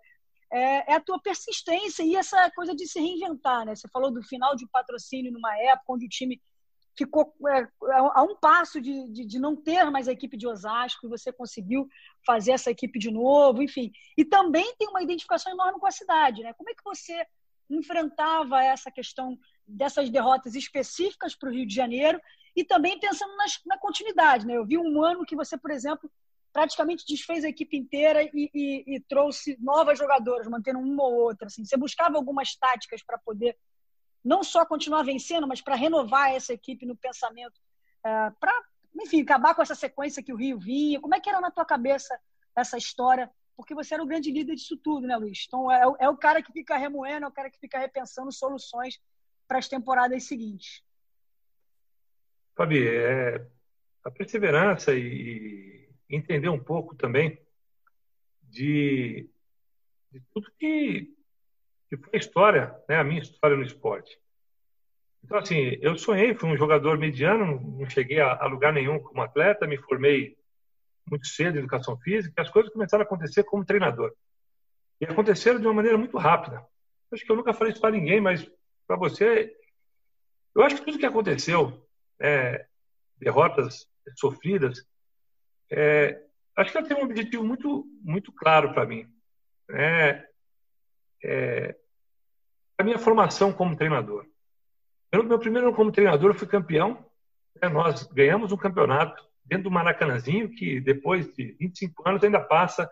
[0.51, 3.75] é, é, a tua persistência e essa coisa de se reinventar, né?
[3.75, 6.41] Você falou do final de patrocínio numa época onde o time
[6.97, 7.67] ficou é,
[8.13, 11.31] a um passo de, de, de, não ter mais a equipe de Osasco e você
[11.31, 11.87] conseguiu
[12.25, 13.91] fazer essa equipe de novo, enfim.
[14.17, 16.53] E também tem uma identificação enorme com a cidade, né?
[16.53, 17.25] Como é que você
[17.69, 22.19] enfrentava essa questão dessas derrotas específicas para o Rio de Janeiro
[22.55, 24.55] e também pensando nas, na continuidade, né?
[24.57, 26.11] Eu vi um ano que você, por exemplo,
[26.51, 31.47] praticamente desfez a equipe inteira e, e, e trouxe novas jogadoras, mantendo uma ou outra.
[31.47, 31.63] Assim.
[31.63, 33.57] Você buscava algumas táticas para poder
[34.23, 37.57] não só continuar vencendo, mas para renovar essa equipe no pensamento,
[37.99, 38.51] uh, para,
[39.01, 40.99] enfim, acabar com essa sequência que o Rio vinha.
[40.99, 42.19] Como é que era na tua cabeça
[42.55, 43.29] essa história?
[43.55, 45.45] Porque você era o grande líder disso tudo, né, Luiz?
[45.47, 48.99] Então, é, é o cara que fica remoendo, é o cara que fica repensando soluções
[49.47, 50.83] para as temporadas seguintes.
[52.55, 53.45] Fabi, é,
[54.03, 57.39] a perseverança e entender um pouco também
[58.43, 59.29] de,
[60.11, 61.13] de tudo que,
[61.89, 64.19] que foi a história, né, a minha história no esporte.
[65.23, 69.21] Então, assim, eu sonhei, fui um jogador mediano, não cheguei a, a lugar nenhum como
[69.21, 70.37] atleta, me formei
[71.05, 74.13] muito cedo em educação física, e as coisas começaram a acontecer como treinador.
[75.01, 76.65] E aconteceram de uma maneira muito rápida.
[77.11, 78.49] Acho que eu nunca falei isso para ninguém, mas
[78.87, 79.55] para você,
[80.55, 81.85] eu acho que tudo que aconteceu,
[82.19, 82.65] é,
[83.17, 84.85] derrotas sofridas,
[85.71, 86.21] é,
[86.55, 89.07] acho que ela tem um objetivo muito, muito claro para mim.
[89.71, 90.25] É,
[91.23, 91.75] é,
[92.77, 94.25] a minha formação como treinador.
[95.11, 97.05] Eu, meu primeiro ano como treinador, eu fui campeão.
[97.61, 102.89] Né, nós ganhamos um campeonato dentro do Maracanãzinho, que depois de 25 anos ainda passa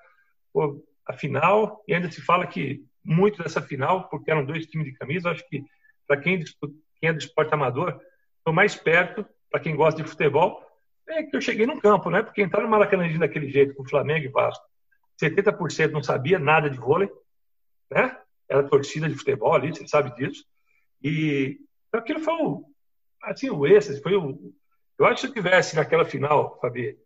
[0.52, 4.88] por a final, e ainda se fala que muito dessa final, porque eram dois times
[4.88, 5.64] de camisa, acho que
[6.06, 6.44] para quem,
[7.00, 7.98] quem é do esporte amador,
[8.38, 10.62] estou mais perto, para quem gosta de futebol,
[11.08, 12.22] é que eu cheguei no campo, né?
[12.22, 14.66] Porque entrar no Maracanã daquele jeito, com Flamengo e Vasco,
[15.22, 17.10] 70% não sabia nada de vôlei,
[17.90, 18.18] né?
[18.50, 20.46] Era torcida de futebol ali, você sabe disso.
[21.02, 22.66] E então, aquilo foi o,
[23.24, 24.54] assim, o êxtase, foi o...
[25.00, 26.98] Eu acho que se eu tivesse naquela final, Fabi,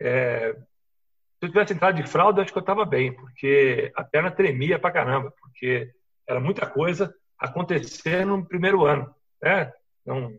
[0.00, 4.30] é, se eu tivesse entrado de fralda, acho que eu estava bem, porque a perna
[4.30, 5.90] tremia pra caramba, porque
[6.28, 9.14] era muita coisa acontecendo no primeiro ano.
[9.42, 9.72] Né?
[10.06, 10.38] Um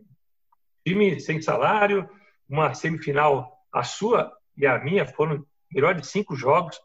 [0.86, 2.08] time sem salário,
[2.48, 6.80] uma semifinal, a sua e a minha foram melhor de cinco jogos,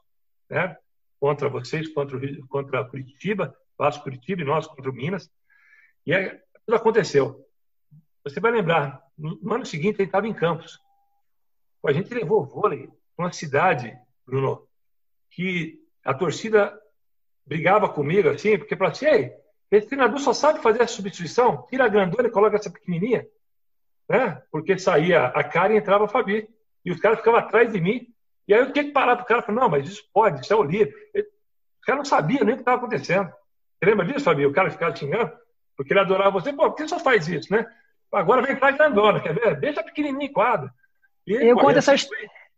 [0.50, 0.76] né?
[1.20, 5.32] contra vocês, contra, o, contra Curitiba, Vasco Curitiba e nós contra o Minas.
[6.06, 7.48] E aí, tudo aconteceu.
[8.26, 10.80] Você vai lembrar, no ano seguinte ele estava em Campos.
[11.86, 14.68] A gente levou vôlei para uma cidade, Bruno,
[15.30, 16.78] que a torcida
[17.46, 19.34] brigava comigo assim, porque falava assim, Ei,
[19.72, 23.26] esse treinador só sabe fazer a substituição, tira a grandona e coloca essa pequenininha.
[24.10, 24.42] Né?
[24.52, 26.48] Porque saía a cara e entrava a Fabi.
[26.86, 28.08] E os caras ficavam atrás de mim.
[28.48, 30.42] E aí eu tinha que parar para o cara e falar, não, mas isso pode,
[30.42, 30.94] isso é o livro.
[31.16, 33.28] O cara não sabia nem o que estava acontecendo.
[33.28, 34.46] Você lembra disso, Fabi?
[34.46, 35.32] O cara ficava xingando,
[35.76, 36.52] porque ele adorava você.
[36.52, 37.66] Pô, por que só faz isso, né?
[38.12, 39.60] Agora vem entrar grandona, quer ver?
[39.60, 40.70] Deixa pequenininho em quadro.
[41.26, 41.96] E, eu, conto essa,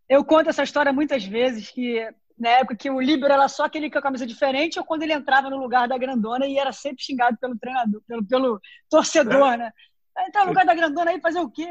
[0.09, 3.89] eu conto essa história muitas vezes, que na época que o líbero era só aquele
[3.89, 7.03] com a camisa diferente, ou quando ele entrava no lugar da grandona e era sempre
[7.03, 9.57] xingado pelo treinador, pelo, pelo torcedor, é.
[9.57, 9.71] né?
[10.19, 11.69] Entrar no lugar da grandona aí fazer o quê?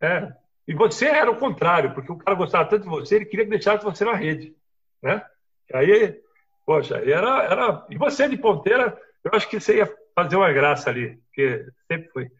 [0.00, 0.32] É.
[0.66, 3.50] E você era o contrário, porque o cara gostava tanto de você, ele queria que
[3.50, 4.54] deixasse você na rede,
[5.02, 5.24] né?
[5.72, 6.20] Aí,
[6.64, 7.86] poxa, era, era...
[7.90, 12.08] E você de ponteira, eu acho que você ia fazer uma graça ali, porque sempre
[12.10, 12.30] foi.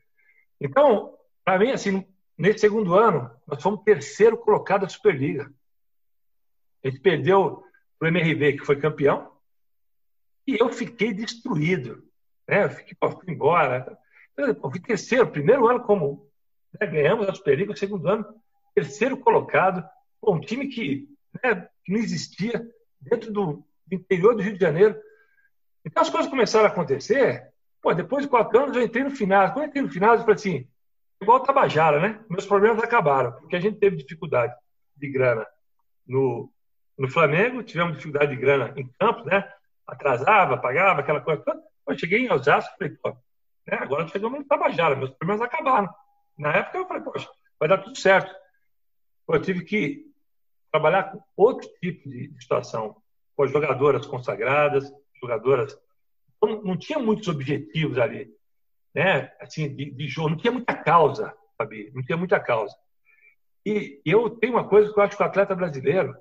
[0.60, 2.06] Então, para mim, assim,
[2.38, 5.50] nesse segundo ano, nós fomos terceiro colocado da Superliga.
[6.84, 7.64] A gente perdeu
[8.00, 9.32] o MRV, que foi campeão,
[10.46, 12.02] e eu fiquei destruído.
[12.48, 12.64] Né?
[12.64, 13.98] Eu fiquei, pô, fui embora.
[14.46, 16.30] Eu fui terceiro, primeiro ano como
[16.78, 18.24] né, ganhamos a Superliga, segundo ano,
[18.74, 19.84] terceiro colocado,
[20.20, 21.08] pô, um time que,
[21.42, 22.66] né, que, não existia
[23.00, 24.96] dentro do, interior do Rio de Janeiro.
[25.84, 27.48] Então as coisas começaram a acontecer.
[27.82, 29.52] Pô, depois de quatro anos eu entrei no final.
[29.52, 30.68] Quando eu entrei no final, eu falei assim,
[31.20, 32.20] igual o Tabajara, né?
[32.28, 34.54] Meus problemas acabaram, porque a gente teve dificuldade
[34.96, 35.46] de grana
[36.06, 36.52] no,
[36.98, 39.48] no Flamengo, tivemos dificuldade de grana em Campos, né?
[39.86, 41.60] Atrasava, pagava, aquela coisa toda.
[41.88, 43.16] Eu cheguei em Osasco, falei, pô,
[43.66, 43.78] né?
[43.80, 45.88] agora chegamos no Tabajara, meus problemas acabaram.
[46.38, 48.34] Na época eu falei, poxa, vai dar tudo certo.
[49.28, 50.10] Eu tive que
[50.72, 52.96] trabalhar com outro tipo de situação,
[53.36, 55.76] com as jogadoras consagradas, jogadoras.
[56.36, 58.32] Então, não tinha muitos objetivos ali,
[58.94, 59.32] né?
[59.40, 62.74] Assim, de, de jogo, não tinha muita causa, Fabi, não tinha muita causa.
[63.64, 66.16] E eu tenho uma coisa que eu acho que o atleta brasileiro,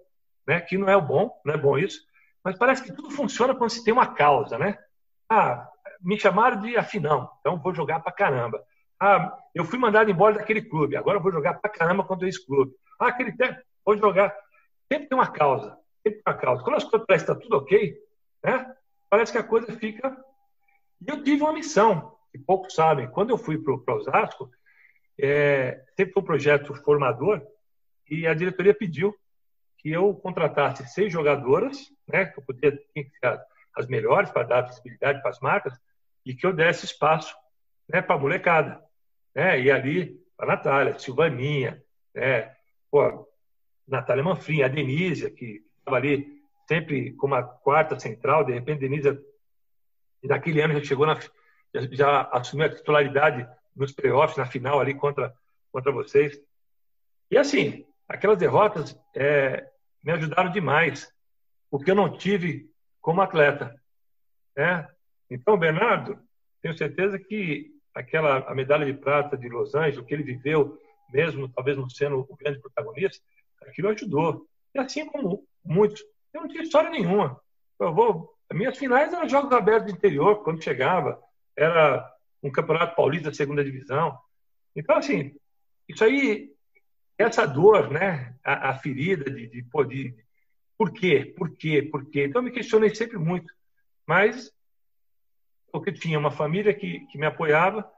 [0.45, 0.59] né?
[0.59, 2.01] Que não é bom, não é bom isso,
[2.43, 4.77] mas parece que tudo funciona quando se tem uma causa, né?
[5.29, 8.63] Ah, me chamaram de afinão, então vou jogar pra caramba.
[8.99, 12.73] Ah, eu fui mandado embora daquele clube, agora vou jogar pra caramba contra esse clube.
[12.99, 14.35] Ah, aquele tempo, vou jogar.
[14.91, 16.63] Sempre tem uma causa, sempre tem uma causa.
[16.63, 17.97] Quando as coisas parecem que está tudo ok,
[18.43, 18.75] né?
[19.09, 20.15] Parece que a coisa fica.
[21.01, 23.09] E eu tive uma missão, que poucos sabem.
[23.09, 24.49] Quando eu fui para Osasco,
[25.17, 27.41] é, sempre foi um projeto formador,
[28.09, 29.15] e a diretoria pediu
[29.77, 33.11] que eu contratasse seis jogadoras, né, que eu podia ter
[33.75, 35.73] as melhores para dar visibilidade para as marcas,
[36.29, 37.35] e que eu desse espaço
[37.87, 38.79] né, para a molecada.
[39.33, 42.55] Né, e ali, a Natália, Silvaninha, né,
[42.91, 43.27] pô,
[43.87, 49.19] Natália Manfrim, a Denise, que estava ali sempre como a quarta central, de repente, Denise,
[50.23, 51.19] naquele ano já chegou na.
[51.73, 55.33] Já, já assumiu a titularidade nos playoffs, na final ali contra,
[55.71, 56.39] contra vocês.
[57.31, 59.67] E assim, aquelas derrotas é,
[60.03, 61.11] me ajudaram demais,
[61.71, 62.69] porque eu não tive
[63.01, 63.81] como atleta.
[64.55, 64.87] Né?
[65.29, 66.19] Então, Bernardo,
[66.61, 70.77] tenho certeza que aquela a medalha de prata de Los Angeles, o que ele viveu,
[71.11, 73.23] mesmo talvez não sendo o grande protagonista,
[73.61, 74.45] aquilo ajudou.
[74.73, 76.01] E assim como muitos,
[76.33, 77.39] eu não tinha história nenhuma.
[77.79, 81.21] Eu vou, as minhas finais eram jogos abertos do interior, quando chegava,
[81.55, 82.09] era
[82.41, 84.17] um campeonato paulista segunda divisão.
[84.75, 85.35] Então, assim,
[85.87, 86.51] isso aí
[87.19, 92.25] essa dor, né, a, a ferida de, de, por quê, por quê, por quê.
[92.25, 93.53] Então eu me questionei sempre muito,
[94.07, 94.49] mas
[95.71, 97.89] porque tinha uma família que, que me apoiava,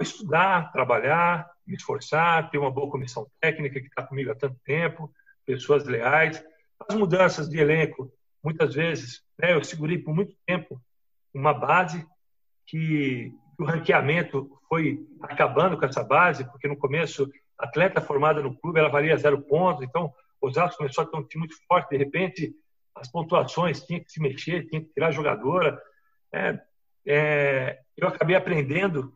[0.00, 5.12] estudar, trabalhar, me esforçar, ter uma boa comissão técnica que está comigo há tanto tempo,
[5.44, 6.42] pessoas leais.
[6.88, 8.12] As mudanças de elenco,
[8.42, 10.80] muitas vezes, né, eu segurei por muito tempo
[11.32, 12.06] uma base
[12.66, 18.78] que o ranqueamento foi acabando com essa base, porque no começo atleta formada no clube,
[18.78, 19.82] ela valia zero pontos.
[19.82, 21.90] Então, o Osasco começou a ter um time muito forte.
[21.90, 22.54] De repente,
[22.94, 25.80] as pontuações tinha que se mexer, tinha que tirar a jogadora.
[26.32, 26.60] É,
[27.08, 29.14] é, eu acabei aprendendo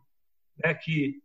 [0.57, 1.21] né, que,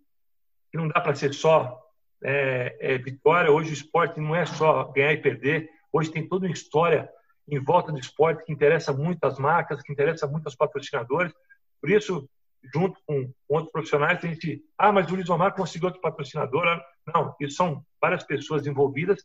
[0.70, 1.82] que, não dá para ser só
[2.22, 3.50] é, é, vitória.
[3.50, 5.70] Hoje o esporte não é só ganhar e perder.
[5.90, 7.08] Hoje tem toda uma história
[7.48, 11.32] em volta do esporte que interessa muito às marcas, que interessa muito aos patrocinadores.
[11.80, 12.28] Por isso,
[12.74, 16.66] junto com, outros profissionais, a gente, ah, mas o Luiz Omar conseguiu outro patrocinador.
[17.06, 19.24] Não, isso são várias pessoas envolvidas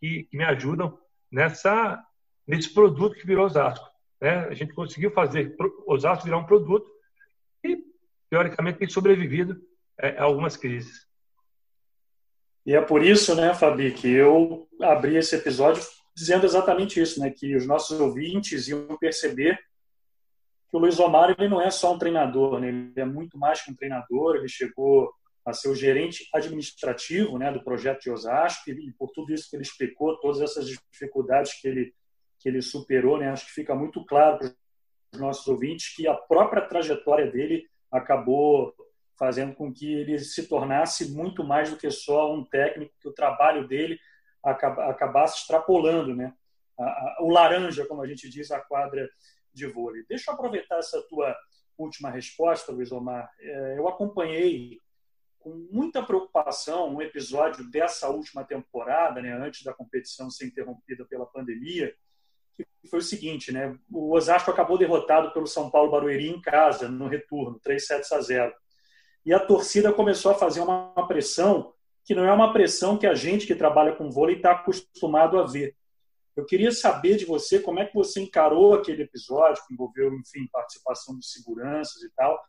[0.00, 0.98] que, que me ajudam
[1.30, 2.04] nessa
[2.44, 3.91] nesse produto que virou Osasco.
[4.22, 6.88] Né, a gente conseguiu fazer Osasco virar um produto
[7.64, 7.76] e,
[8.30, 9.60] teoricamente, tem sobrevivido
[9.98, 11.08] é, a algumas crises.
[12.64, 15.82] E é por isso, né, Fabi, que eu abri esse episódio
[16.14, 19.58] dizendo exatamente isso, né, que os nossos ouvintes iam perceber
[20.70, 23.60] que o Luiz Omar ele não é só um treinador, né, ele é muito mais
[23.60, 25.12] que um treinador, ele chegou
[25.44, 29.56] a ser o gerente administrativo né, do projeto de Osasco e por tudo isso que
[29.56, 31.92] ele explicou, todas essas dificuldades que ele,
[32.42, 34.48] que ele superou, né, acho que fica muito claro para
[35.14, 38.74] os nossos ouvintes que a própria trajetória dele acabou
[39.18, 43.12] fazendo com que ele se tornasse muito mais do que só um técnico, que o
[43.12, 43.98] trabalho dele
[44.42, 46.34] acabasse extrapolando né,
[47.20, 49.08] o laranja, como a gente diz, a quadra
[49.52, 50.04] de vôlei.
[50.08, 51.36] Deixa eu aproveitar essa tua
[51.78, 53.30] última resposta, Luiz Omar.
[53.38, 54.78] É, eu acompanhei
[55.38, 61.26] com muita preocupação um episódio dessa última temporada, né, antes da competição ser interrompida pela
[61.26, 61.94] pandemia,
[62.56, 66.88] que foi o seguinte, né, o Osasco acabou derrotado pelo São Paulo Barueri em casa,
[66.88, 68.52] no retorno, 3 sets a 0.
[69.24, 71.72] E a torcida começou a fazer uma pressão
[72.04, 75.46] que não é uma pressão que a gente que trabalha com vôlei está acostumado a
[75.46, 75.76] ver.
[76.34, 80.48] Eu queria saber de você como é que você encarou aquele episódio que envolveu, enfim,
[80.50, 82.42] participação de seguranças e tal,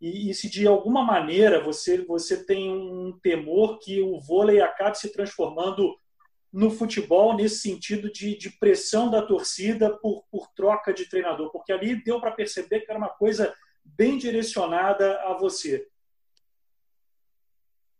[0.00, 4.98] e, e, se de alguma maneira você, você tem um temor que o vôlei acabe
[4.98, 5.96] se transformando
[6.54, 11.72] no futebol nesse sentido de, de pressão da torcida por, por troca de treinador, porque
[11.72, 13.52] ali deu para perceber que era uma coisa
[13.84, 15.90] bem direcionada a você.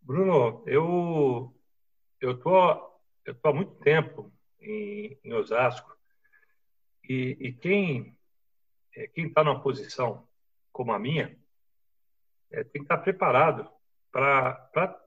[0.01, 1.53] Bruno, eu
[2.21, 5.93] eu tô eu tô há muito tempo em, em Osasco
[7.03, 8.17] e, e quem
[8.95, 10.29] é, quem está numa posição
[10.71, 11.37] como a minha
[12.53, 13.69] é, tem que estar preparado
[14.13, 15.04] para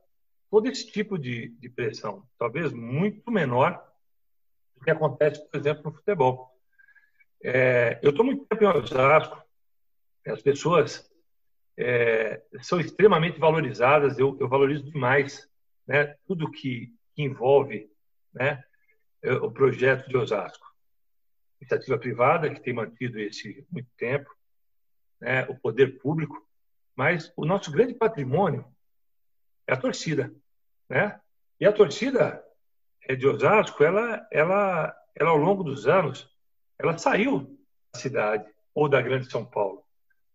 [0.49, 3.83] todo esse tipo de, de pressão, talvez muito menor
[4.75, 6.55] do que acontece, por exemplo, no futebol.
[7.43, 9.41] É, eu estou muito tempo em Osasco,
[10.25, 11.09] as pessoas
[11.77, 15.47] é, são extremamente valorizadas, eu, eu valorizo demais
[15.85, 17.89] né, tudo que, que envolve
[18.33, 18.63] né,
[19.21, 20.65] é, o projeto de Osasco.
[21.61, 24.29] Iniciativa privada, que tem mantido esse muito tempo,
[25.19, 26.45] né, o poder público,
[26.95, 28.65] mas o nosso grande patrimônio
[29.67, 30.33] é a torcida,
[30.89, 31.19] né?
[31.59, 32.43] E a torcida
[33.03, 36.29] é, de Osasco, ela, ela, ela ao longo dos anos,
[36.79, 37.57] ela saiu
[37.93, 39.83] da cidade ou da grande São Paulo.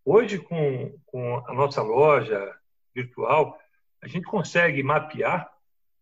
[0.05, 2.53] Hoje, com, com a nossa loja
[2.93, 3.57] virtual,
[4.01, 5.49] a gente consegue mapear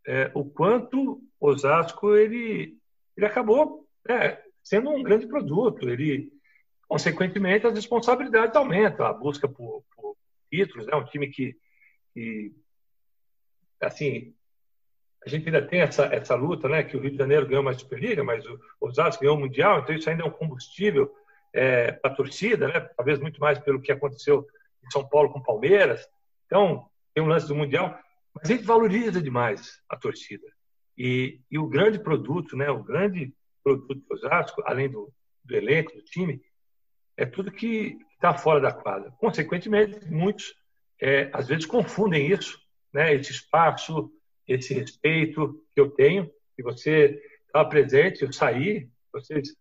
[0.05, 2.77] é, o quanto Osasco ele,
[3.15, 5.87] ele acabou é, sendo um grande produto.
[5.87, 6.31] Ele,
[6.87, 10.15] consequentemente, as responsabilidades aumentam, a busca por, por
[10.49, 10.95] títulos, né?
[10.95, 11.55] um time que,
[12.13, 12.51] que,
[13.81, 14.33] assim,
[15.25, 16.83] a gente ainda tem essa, essa luta, né?
[16.83, 19.95] que o Rio de Janeiro ganhou mais Superliga, mas o Osasco ganhou o Mundial, então
[19.95, 21.13] isso ainda é um combustível
[21.53, 22.79] é, para a torcida, né?
[22.95, 24.47] talvez muito mais pelo que aconteceu
[24.85, 26.07] em São Paulo com o Palmeiras.
[26.45, 27.97] Então, tem um lance do Mundial,
[28.33, 30.47] mas a gente valoriza demais a torcida.
[30.97, 32.69] E, e o grande produto, né?
[32.69, 35.13] o grande produto do Osasco, além do,
[35.43, 36.41] do elenco, do time,
[37.15, 39.11] é tudo que está fora da quadra.
[39.19, 40.53] Consequentemente, muitos
[40.99, 42.59] é, às vezes confundem isso,
[42.93, 43.13] né?
[43.13, 44.11] esse espaço,
[44.47, 49.55] esse respeito que eu tenho, que você estava presente, eu saí, vocês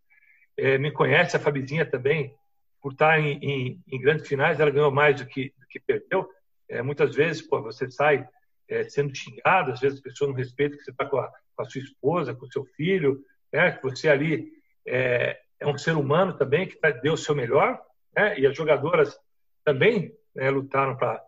[0.56, 2.34] é, me conhecem, a Fabizinha também,
[2.80, 6.28] por estar em, em, em, grandes finais, ela ganhou mais do que, do que perdeu.
[6.68, 8.26] É, muitas vezes, pô, você sai
[8.68, 11.64] é, sendo xingado, às vezes a pessoa não respeita que você está com, com, a
[11.64, 13.72] sua esposa, com o seu filho, né?
[13.72, 14.50] que você ali
[14.86, 17.80] é, é um ser humano também que deu o seu melhor,
[18.16, 18.38] né?
[18.38, 19.18] e as jogadoras
[19.64, 21.22] também né, lutaram para.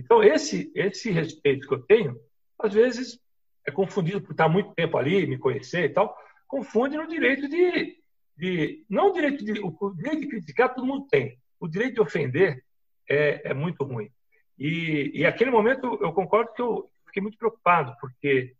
[0.00, 2.18] Então, esse, esse respeito que eu tenho,
[2.58, 3.20] às vezes
[3.66, 6.16] é confundido por estar muito tempo ali, me conhecer e tal,
[6.48, 7.98] confunde no direito de.
[8.36, 9.60] de não o direito de.
[9.60, 11.38] O direito de criticar todo mundo tem.
[11.60, 12.64] O direito de ofender
[13.08, 14.10] é, é muito ruim.
[14.58, 18.54] E, e aquele momento eu concordo que eu fiquei muito preocupado, porque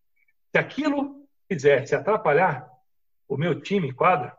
[0.50, 2.68] se aquilo quisesse atrapalhar
[3.26, 4.36] o meu time em quadra,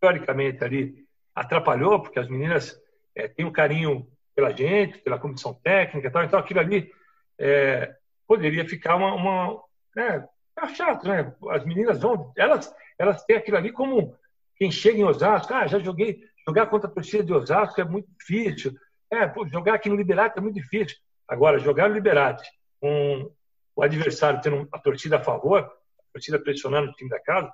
[0.00, 1.04] teoricamente ali
[1.34, 2.80] atrapalhou, porque as meninas
[3.14, 4.10] é, têm um carinho
[4.40, 6.90] pela gente, pela comissão técnica tal, então aquilo ali
[7.38, 7.94] é,
[8.26, 9.62] poderia ficar uma, uma
[9.94, 10.26] né,
[10.58, 11.34] é chato, né?
[11.50, 14.16] As meninas vão, elas, elas têm aquilo ali como
[14.56, 18.08] quem chega em Osasco, ah, já joguei, jogar contra a torcida de Osasco é muito
[18.18, 18.74] difícil,
[19.10, 20.96] é, pô, jogar aqui no Liberati é muito difícil.
[21.28, 22.48] Agora, jogar no Liberati
[22.80, 23.30] com
[23.76, 27.52] o adversário tendo a torcida a favor, a torcida pressionando o time da casa,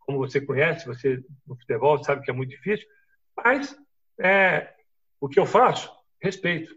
[0.00, 2.86] como você conhece, você no futebol sabe que é muito difícil,
[3.36, 3.76] mas
[4.20, 4.72] é,
[5.20, 5.97] o que eu faço?
[6.20, 6.74] Respeito.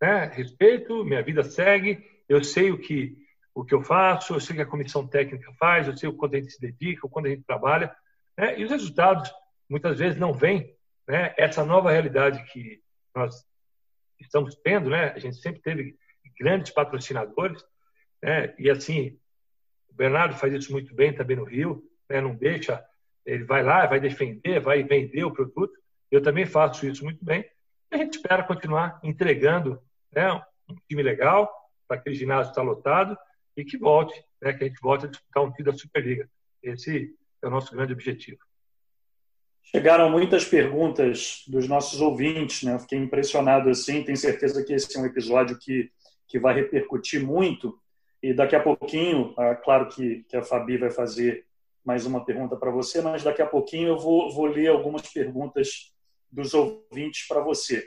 [0.00, 0.26] Né?
[0.26, 3.16] Respeito, minha vida segue, eu sei o que,
[3.54, 6.14] o que eu faço, eu sei o que a comissão técnica faz, eu sei o
[6.14, 7.94] quanto a gente se dedica, o quanto a gente trabalha,
[8.36, 8.58] né?
[8.58, 9.32] e os resultados
[9.68, 10.74] muitas vezes não veem
[11.06, 12.82] né, essa nova realidade que
[13.14, 13.44] nós
[14.20, 15.12] estamos tendo, né?
[15.12, 15.96] A gente sempre teve
[16.38, 17.64] grandes patrocinadores,
[18.22, 18.54] né?
[18.58, 19.18] E assim,
[19.88, 22.20] o Bernardo faz isso muito bem também no Rio, né?
[22.20, 22.84] Não deixa,
[23.24, 25.72] ele vai lá, vai defender, vai vender o produto.
[26.10, 27.44] Eu também faço isso muito bem.
[27.94, 29.80] A gente espera continuar entregando,
[30.12, 30.32] né?
[30.68, 31.48] Um time legal
[31.86, 33.16] para aquele ginásio estar lotado
[33.56, 34.52] e que volte, né?
[34.52, 36.28] Que a gente volte a disputar um time da Superliga.
[36.60, 38.38] Esse é o nosso grande objetivo.
[39.62, 42.74] Chegaram muitas perguntas dos nossos ouvintes, né?
[42.74, 44.02] Eu fiquei impressionado assim.
[44.02, 45.88] Tenho certeza que esse é um episódio que,
[46.26, 47.78] que vai repercutir muito.
[48.20, 51.46] E daqui a pouquinho, ah, claro que, que a Fabi vai fazer
[51.84, 55.93] mais uma pergunta para você, mas daqui a pouquinho eu vou, vou ler algumas perguntas
[56.34, 57.86] dos ouvintes para você.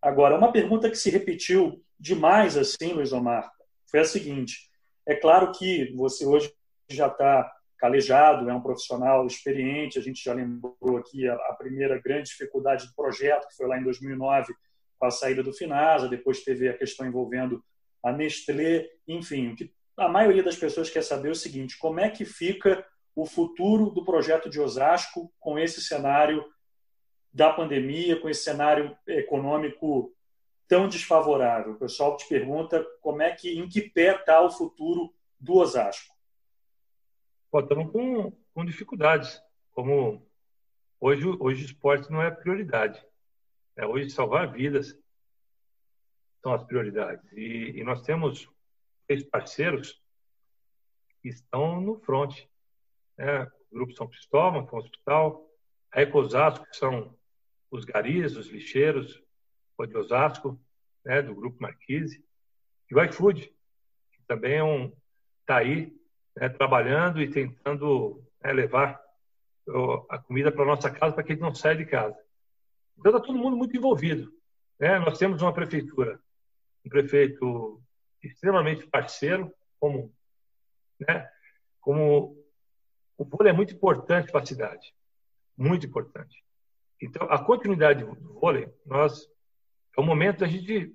[0.00, 3.50] Agora, uma pergunta que se repetiu demais assim, Luiz Omar,
[3.90, 4.70] foi a seguinte:
[5.06, 6.52] é claro que você hoje
[6.88, 9.98] já está calejado, é um profissional experiente.
[9.98, 13.78] A gente já lembrou aqui a, a, primeira grande dificuldade do projeto, que foi lá
[13.78, 14.52] em 2009,
[14.98, 16.08] com a saída do Finasa.
[16.08, 17.62] Depois teve a questão envolvendo
[18.04, 18.86] a Nestlé.
[19.06, 22.24] Enfim, o que a maioria das pessoas quer saber é o seguinte: como é que
[22.24, 22.84] fica
[23.14, 26.44] o futuro do projeto de Osasco com esse cenário
[27.38, 30.12] da pandemia, com esse cenário econômico
[30.66, 31.72] tão desfavorável?
[31.72, 36.18] O pessoal te pergunta como é que, em que pé está o futuro do Osasco
[37.50, 39.42] pô, estamos com, com dificuldades.
[39.72, 40.26] Como
[41.00, 43.04] hoje, hoje o esporte não é prioridade.
[43.76, 44.98] É, hoje salvar vidas
[46.42, 47.24] são as prioridades.
[47.32, 48.48] E, e nós temos
[49.06, 50.00] três parceiros
[51.22, 52.44] que estão no front.
[53.16, 53.44] Né?
[53.70, 55.50] O Grupo São Cristóvão, que é um hospital,
[55.92, 57.16] a Ecosasco, que são
[57.70, 59.22] os garis, os lixeiros,
[59.76, 60.60] o de Osasco,
[61.04, 61.22] né?
[61.22, 62.24] do Grupo Marquise,
[62.90, 63.52] e o iFood,
[64.12, 64.92] que também é um,
[65.40, 65.92] está aí
[66.36, 69.00] né, trabalhando e tentando né, levar
[70.08, 72.16] a comida para nossa casa para que a gente não saia de casa.
[72.98, 74.32] Então está todo mundo muito envolvido.
[74.78, 74.98] Né?
[74.98, 76.18] Nós temos uma prefeitura,
[76.84, 77.82] um prefeito
[78.22, 80.12] extremamente parceiro, como,
[80.98, 81.28] né,
[81.80, 82.36] como
[83.16, 84.94] o vôlei é muito importante para a cidade,
[85.56, 86.42] muito importante.
[87.00, 89.28] Então a continuidade do vôlei, nós
[89.96, 90.94] é o momento da gente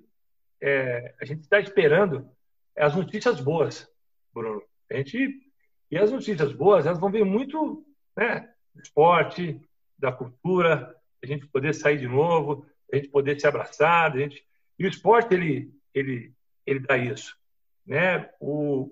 [0.60, 2.28] é, a gente está esperando
[2.76, 3.88] as notícias boas,
[4.32, 4.62] Bruno.
[4.90, 5.42] A gente,
[5.90, 7.84] e as notícias boas, elas vão vir muito
[8.16, 9.60] né, do esporte,
[9.98, 14.44] da cultura, a gente poder sair de novo, a gente poder se abraçar, a gente...
[14.78, 16.32] e o esporte ele ele
[16.66, 17.36] ele dá isso,
[17.86, 18.30] né?
[18.40, 18.90] O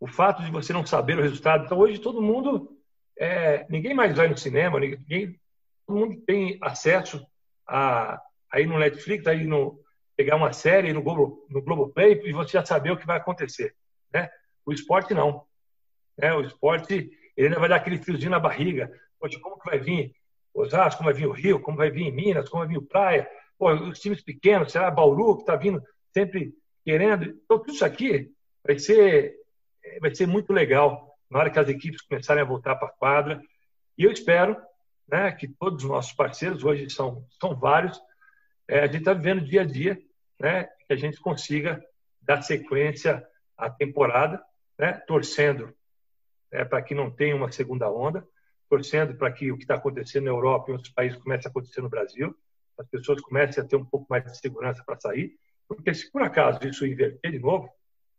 [0.00, 2.78] o fato de você não saber o resultado, então hoje todo mundo
[3.18, 5.38] é, ninguém mais vai no cinema, ninguém
[5.88, 7.26] todo mundo tem acesso
[7.66, 8.22] a
[8.52, 9.80] aí no Netflix, aí no
[10.16, 13.74] pegar uma série no Globo no Globoplay e você já saber o que vai acontecer,
[14.12, 14.28] né?
[14.64, 15.44] O esporte não.
[16.20, 18.92] É, o esporte ele ainda vai dar aquele friozinho na barriga.
[19.18, 20.14] Poxa, como que vai vir
[20.54, 23.28] Osasco, como vai vir o Rio, como vai vir Minas, como vai vir o Praia,
[23.58, 25.82] Pô, os times pequenos, será Bauru que está vindo
[26.12, 27.24] sempre querendo.
[27.24, 28.30] Então, tudo isso aqui
[28.64, 29.34] vai ser,
[30.00, 33.42] vai ser muito legal na hora que as equipes começarem a voltar para a quadra.
[33.96, 34.56] E eu espero
[35.08, 38.00] né, que todos os nossos parceiros, hoje são, são vários,
[38.68, 39.98] é, a gente está vivendo dia a dia,
[40.38, 41.82] né, que a gente consiga
[42.20, 44.42] dar sequência à temporada
[44.78, 45.74] né, torcendo
[46.52, 48.26] né, para que não tenha uma segunda onda,
[48.68, 51.80] torcendo para que o que está acontecendo na Europa e outros países comece a acontecer
[51.80, 52.36] no Brasil,
[52.78, 55.34] as pessoas comecem a ter um pouco mais de segurança para sair,
[55.66, 57.70] porque se por acaso isso inverter de novo,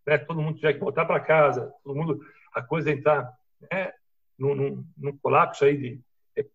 [0.06, 2.20] né, todo mundo tiver que voltar para casa, todo mundo,
[2.54, 3.32] a coisa entrar
[3.72, 3.94] né,
[4.38, 6.02] num, num, num colapso aí de,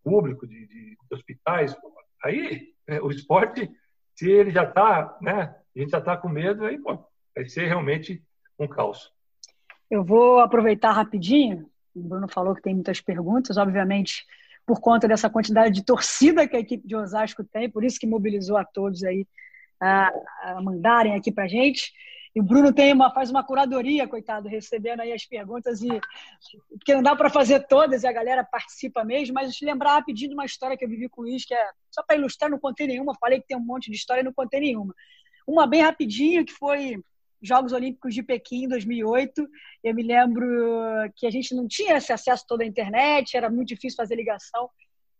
[0.02, 1.76] público, de, de, hospitais,
[2.22, 3.70] aí é, o esporte,
[4.14, 6.98] se ele já está, né, a gente já está com medo, aí pô,
[7.34, 8.22] vai ser realmente
[8.58, 9.12] um caos.
[9.90, 11.68] Eu vou aproveitar rapidinho.
[11.94, 14.24] O Bruno falou que tem muitas perguntas, obviamente,
[14.66, 18.06] por conta dessa quantidade de torcida que a equipe de Osasco tem, por isso que
[18.06, 19.26] mobilizou a todos aí
[19.80, 20.10] a,
[20.42, 21.92] a mandarem aqui para gente.
[22.34, 26.00] E o Bruno tem uma, faz uma curadoria, coitado, recebendo aí as perguntas e
[26.68, 30.30] porque não dá para fazer todas e a galera participa mesmo, mas te lembrar rapidinho
[30.30, 32.58] de uma história que eu vivi com o Luiz, que é só para ilustrar, não
[32.58, 34.94] contei nenhuma, falei que tem um monte de história e não contei nenhuma.
[35.46, 36.98] Uma bem rapidinho, que foi
[37.40, 39.46] Jogos Olímpicos de Pequim, em 2008.
[39.84, 40.44] Eu me lembro
[41.14, 44.68] que a gente não tinha esse acesso toda à internet, era muito difícil fazer ligação.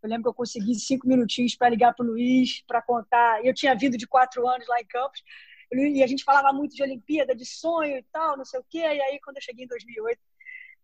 [0.03, 3.45] Eu lembro que eu consegui cinco minutinhos para ligar para o Luiz, para contar.
[3.45, 5.23] Eu tinha vindo de quatro anos lá em Campos,
[5.73, 8.79] e a gente falava muito de Olimpíada, de sonho e tal, não sei o quê.
[8.79, 10.21] E aí, quando eu cheguei em 2008,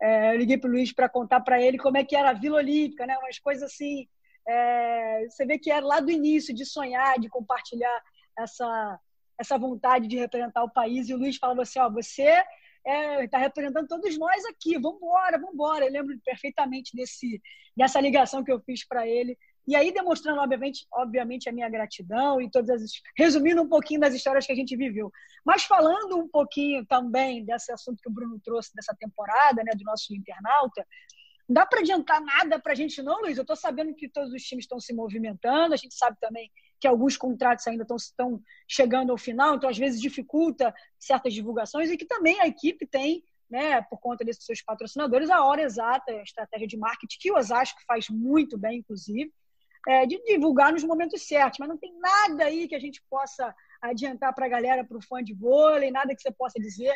[0.02, 2.34] é, eu liguei para o Luiz para contar para ele como é que era a
[2.34, 3.16] Vila Olímpica, né?
[3.18, 4.08] umas coisas assim.
[4.48, 8.02] É, você vê que era lá do início, de sonhar, de compartilhar
[8.38, 8.98] essa,
[9.38, 11.08] essa vontade de representar o país.
[11.08, 14.96] E o Luiz falava assim: ó, você está é, tá representando todos nós aqui, vamos
[14.96, 15.84] embora, vamos embora.
[15.84, 17.40] Eu lembro perfeitamente desse,
[17.76, 19.36] dessa ligação que eu fiz para ele
[19.66, 22.90] E aí demonstrando, obviamente, obviamente, a minha gratidão e todas as.
[23.16, 25.12] resumindo um pouquinho das histórias que a gente viveu.
[25.44, 29.84] Mas falando um pouquinho também desse assunto que o Bruno trouxe dessa temporada, né, do
[29.84, 30.86] nosso internauta,
[31.48, 33.36] não dá para adiantar nada para a gente, não, Luiz.
[33.36, 36.86] Eu estou sabendo que todos os times estão se movimentando, a gente sabe também que
[36.86, 42.06] alguns contratos ainda estão, chegando ao final, então às vezes dificulta certas divulgações e que
[42.06, 46.68] também a equipe tem né, por conta desses seus patrocinadores, a hora exata, a estratégia
[46.68, 49.32] de marketing, que o Osasco faz muito bem, inclusive,
[49.88, 51.58] é, de divulgar nos momentos certos.
[51.58, 55.02] Mas não tem nada aí que a gente possa adiantar para a galera, para o
[55.02, 56.92] fã de vôlei, nada que você possa dizer.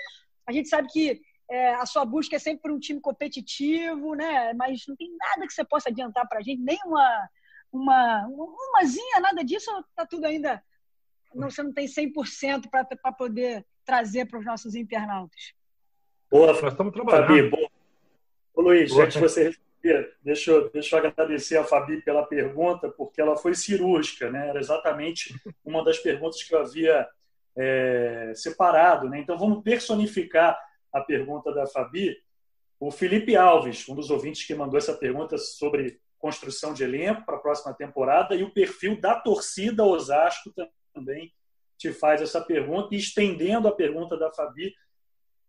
[0.47, 4.53] A gente sabe que é, a sua busca é sempre por um time competitivo, né?
[4.55, 7.28] mas não tem nada que você possa adiantar para a gente, nem uma,
[7.72, 10.62] uma umazinha, nada disso, está tudo ainda.
[11.35, 15.53] Não, você não tem 100% para poder trazer para os nossos internautas.
[16.30, 17.26] Boa, nós estamos trabalhando.
[17.26, 17.70] Fabi, boa.
[18.55, 19.74] Ô, Luiz, boa, antes de você responder,
[20.22, 24.49] deixa eu, deixa eu agradecer a Fabi pela pergunta, porque ela foi cirúrgica, né?
[24.49, 27.07] Era exatamente uma das perguntas que eu havia
[27.57, 29.18] é, separado, né?
[29.18, 30.59] Então, vamos personificar
[30.93, 32.16] a pergunta da Fabi.
[32.80, 37.37] O Felipe Alves, um dos ouvintes que mandou essa pergunta sobre construção de elenco para
[37.37, 40.53] a próxima temporada, e o perfil da torcida Osasco
[40.95, 41.32] também
[41.76, 44.74] te faz essa pergunta, e estendendo a pergunta da Fabi,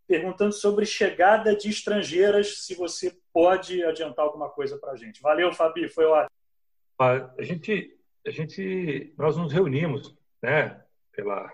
[0.07, 5.21] perguntando sobre chegada de estrangeiras, se você pode adiantar alguma coisa para a gente.
[5.21, 6.29] Valeu, Fabi, foi ótimo.
[6.99, 10.81] A gente, a gente, nós nos reunimos, né,
[11.11, 11.51] pela,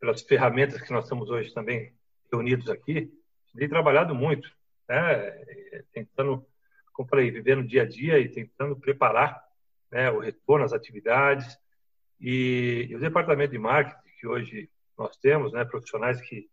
[0.00, 1.94] pelas ferramentas que nós estamos hoje também
[2.30, 3.12] reunidos aqui,
[3.56, 4.48] tem trabalhado muito,
[4.88, 5.30] né,
[5.92, 6.46] tentando,
[6.92, 9.42] como falei, viver no dia a dia e tentando preparar
[9.90, 11.58] né, o retorno às atividades.
[12.20, 16.48] E, e o departamento de marketing que hoje nós temos, né, profissionais que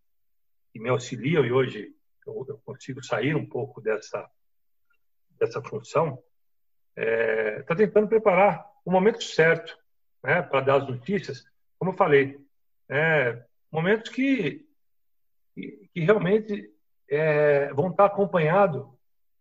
[0.76, 1.95] que me auxiliam e hoje
[2.28, 4.30] eu, eu consigo sair um pouco dessa
[5.39, 6.21] dessa função,
[6.97, 9.78] está é, tá tentando preparar o momento certo
[10.21, 11.45] né, para dar as notícias.
[11.80, 12.38] Como eu falei,
[12.89, 14.65] é, momentos que,
[15.53, 16.69] que, que realmente
[17.09, 18.86] é, vão estar acompanhados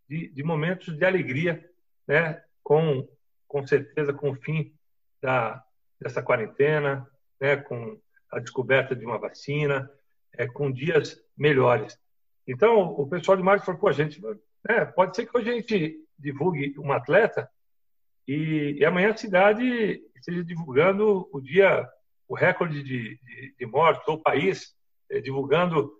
[0.08, 1.68] de, de, momentos de alegria,
[2.06, 3.08] né, com,
[3.48, 4.72] com certeza com o fim
[5.20, 5.64] da,
[6.00, 7.08] dessa quarentena,
[7.40, 9.90] né, com a descoberta de uma vacina,
[10.32, 11.98] é, com dias melhores.
[12.46, 14.20] Então, o pessoal de marketing falou, pô, gente,
[14.68, 17.50] é, pode ser que hoje a gente divulgue um atleta
[18.26, 21.88] e, e amanhã a cidade esteja divulgando o dia,
[22.28, 24.74] o recorde de, de, de mortes, ou o país
[25.10, 25.92] é, divulgando.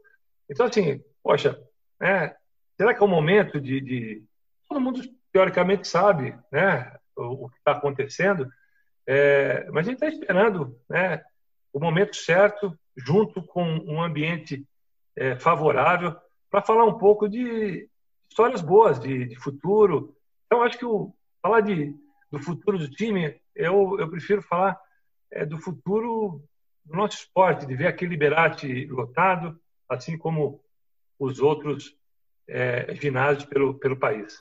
[0.49, 1.59] Então, assim, poxa,
[2.01, 2.35] é,
[2.77, 4.25] será que é o momento de, de...
[4.69, 5.01] Todo mundo,
[5.33, 8.49] teoricamente, sabe né, o, o que está acontecendo,
[9.07, 11.23] é, mas a gente está esperando né,
[11.73, 14.67] o momento certo, junto com um ambiente
[15.17, 16.17] é, favorável,
[16.51, 17.89] para falar um pouco de
[18.29, 20.17] histórias boas, de, de futuro.
[20.47, 21.95] Então, acho que o, falar de,
[22.31, 24.79] do futuro do time, eu, eu prefiro falar
[25.31, 26.43] é, do futuro
[26.85, 29.59] do nosso esporte, de ver aquele Liberate lotado,
[29.89, 30.61] assim como
[31.19, 31.97] os outros
[32.47, 34.39] é, ginásios pelo, pelo país.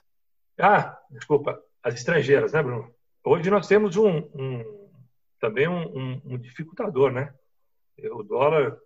[0.60, 2.94] Ah, desculpa, as estrangeiras, né, Bruno?
[3.24, 4.90] Hoje nós temos um, um
[5.40, 7.34] também um, um, um, dificultador, né?
[8.12, 8.78] O dólar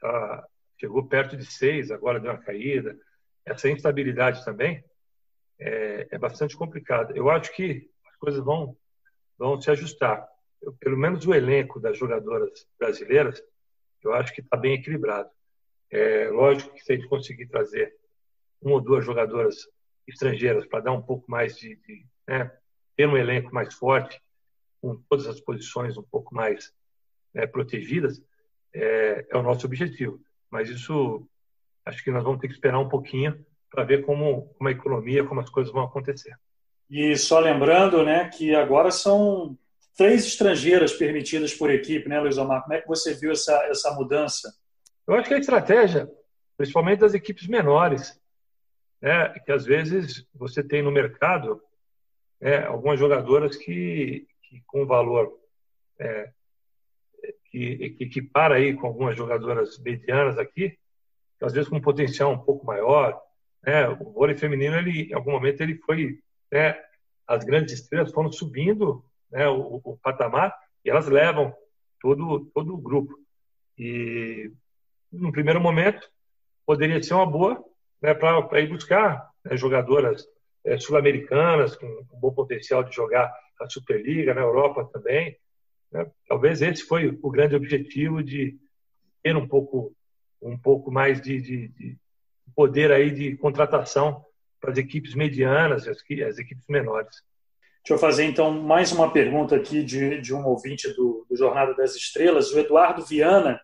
[0.00, 0.46] tá,
[0.80, 2.98] chegou perto de seis, agora deu uma caída.
[3.44, 4.82] Essa instabilidade também
[5.58, 7.12] é, é bastante complicada.
[7.14, 8.74] Eu acho que as coisas vão,
[9.38, 10.26] vão se ajustar.
[10.62, 13.42] Eu, pelo menos o elenco das jogadoras brasileiras,
[14.02, 15.28] eu acho que está bem equilibrado.
[15.90, 17.94] É, lógico que se a gente conseguir trazer
[18.62, 19.68] uma ou duas jogadoras
[20.06, 22.50] estrangeiras para dar um pouco mais de, de né,
[22.96, 24.20] ter um elenco mais forte,
[24.80, 26.72] com todas as posições um pouco mais
[27.34, 28.22] né, protegidas,
[28.72, 30.20] é, é, o nosso objetivo.
[30.50, 31.26] Mas isso,
[31.84, 35.24] acho que nós vamos ter que esperar um pouquinho para ver como, como a economia,
[35.24, 36.36] como as coisas vão acontecer.
[36.88, 39.56] E só lembrando né, que agora são
[39.96, 42.62] três estrangeiras permitidas por equipe, né, Luiz Omar?
[42.62, 44.52] Como é que você viu essa, essa mudança?
[45.06, 46.10] Eu acho que a estratégia,
[46.56, 48.18] principalmente das equipes menores,
[49.00, 51.62] né, que às vezes você tem no mercado
[52.40, 55.38] é, algumas jogadoras que, que com valor
[55.98, 56.32] é,
[57.50, 60.78] que, equipara aí com algumas jogadoras medianas aqui,
[61.42, 63.20] às vezes com um potencial um pouco maior.
[63.62, 63.88] Né?
[63.88, 66.18] O vôlei feminino, ele, em algum momento, ele foi,
[66.50, 66.78] né?
[67.26, 69.48] as grandes estrelas foram subindo né?
[69.48, 71.54] o, o patamar e elas levam
[72.00, 73.18] todo, todo o grupo.
[73.78, 74.52] E,
[75.12, 76.08] no primeiro momento,
[76.64, 77.64] poderia ser uma boa
[78.00, 80.24] né, para ir buscar né, jogadoras
[80.64, 85.36] é, sul-americanas com, com bom potencial de jogar a Superliga, na Europa também.
[85.92, 86.10] Né?
[86.28, 88.58] Talvez esse foi o grande objetivo de
[89.22, 89.94] ter um pouco,
[90.40, 91.98] um pouco mais de, de, de
[92.54, 94.24] poder aí de contratação
[94.60, 97.22] para as equipes medianas e as, as equipes menores.
[97.82, 101.74] Deixa eu fazer então mais uma pergunta aqui de, de um ouvinte do, do Jornada
[101.74, 103.60] das Estrelas, o Eduardo Viana.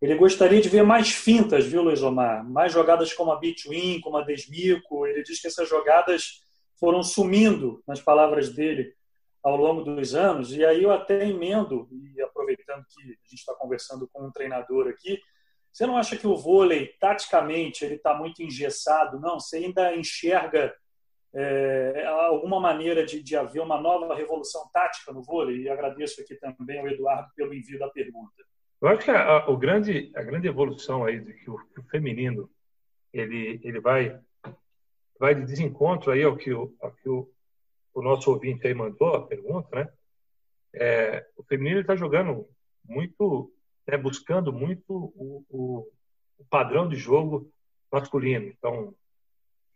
[0.00, 2.44] Ele gostaria de ver mais fintas, viu, Luiz Omar?
[2.48, 5.06] Mais jogadas como a Between, como a Desmico.
[5.06, 6.42] Ele diz que essas jogadas
[6.80, 8.94] foram sumindo, nas palavras dele,
[9.44, 10.52] ao longo dos anos.
[10.52, 14.88] E aí eu até emendo, e aproveitando que a gente está conversando com um treinador
[14.88, 15.20] aqui,
[15.70, 19.20] você não acha que o vôlei, taticamente, ele está muito engessado?
[19.20, 19.38] Não?
[19.38, 20.74] Você ainda enxerga
[21.34, 25.62] é, alguma maneira de, de haver uma nova revolução tática no vôlei?
[25.62, 28.32] E agradeço aqui também ao Eduardo pelo envio da pergunta.
[28.80, 32.48] Eu acho que a, o grande, a grande evolução aí que o, que o feminino
[33.12, 34.18] ele, ele vai,
[35.18, 37.28] vai de desencontro aí ao que, o, ao que o,
[37.94, 39.88] o nosso ouvinte aí mandou, a pergunta, né?
[40.74, 42.48] É, o feminino está jogando
[42.84, 43.52] muito,
[43.86, 45.88] né, buscando muito o, o,
[46.38, 47.48] o, padrão de jogo
[47.90, 48.46] masculino.
[48.48, 48.92] Então,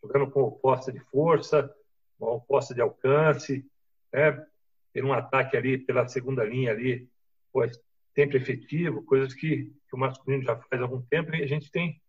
[0.03, 1.73] jogando com oposta de força,
[2.19, 3.64] uma oposta de alcance,
[4.12, 4.45] né,
[4.93, 7.09] ter um ataque ali pela segunda linha ali,
[7.53, 7.81] pois,
[8.12, 11.71] sempre efetivo, coisas que, que, o masculino já faz há algum tempo e a gente
[11.71, 12.03] tem,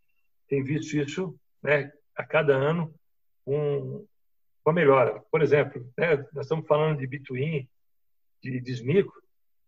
[0.47, 2.91] tem visto isso né, a cada ano
[4.63, 5.21] com a melhora.
[5.31, 7.67] Por exemplo, né, nós estamos falando de Bituin,
[8.41, 9.13] de Desmico,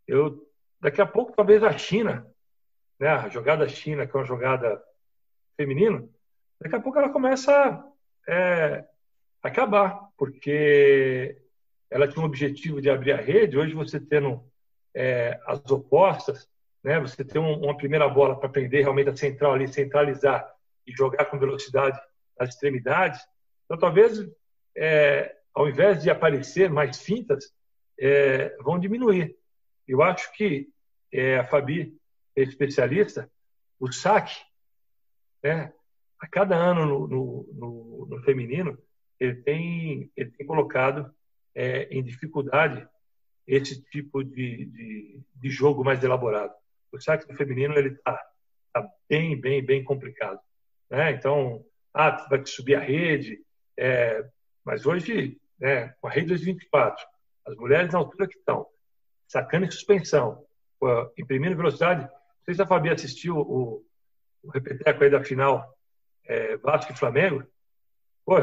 [0.07, 0.47] eu
[0.79, 2.25] daqui a pouco talvez a China,
[2.99, 4.81] né, a jogada China, que é uma jogada
[5.55, 6.07] feminina,
[6.59, 7.83] daqui a pouco ela começa a
[8.27, 8.85] é,
[9.41, 11.37] acabar, porque
[11.89, 14.43] ela tinha um objetivo de abrir a rede, hoje você tendo
[14.93, 16.49] é, as opostas,
[16.83, 20.51] né, você tem um, uma primeira bola para prender realmente a central ali, centralizar
[20.85, 21.99] e jogar com velocidade
[22.39, 23.21] nas extremidades.
[23.65, 24.19] Então, talvez,
[24.75, 27.53] é, ao invés de aparecer mais fintas,
[27.99, 29.35] é, vão diminuir.
[29.87, 30.69] Eu acho que
[31.11, 31.95] é, a Fabi
[32.35, 33.29] é especialista,
[33.79, 34.39] o saque,
[35.43, 35.73] né,
[36.19, 38.77] a cada ano no, no, no, no feminino,
[39.19, 41.13] ele tem, ele tem colocado
[41.53, 42.87] é, em dificuldade
[43.45, 46.53] esse tipo de, de, de jogo mais elaborado.
[46.91, 48.19] O saque feminino ele está
[48.71, 50.39] tá bem, bem, bem complicado.
[50.89, 51.11] Né?
[51.11, 53.39] Então, ah, vai subir a rede,
[53.77, 54.25] é,
[54.65, 57.05] mas hoje, né, com a rede 224,
[57.47, 58.67] as mulheres na altura que estão,
[59.27, 60.45] sacando em suspensão,
[61.17, 62.03] imprimindo velocidade.
[62.03, 63.85] Não sei se a Fabi assistiu o,
[64.43, 65.73] o repeteco aí da final
[66.25, 67.43] é, Vasco e Flamengo.
[68.25, 68.35] Pô,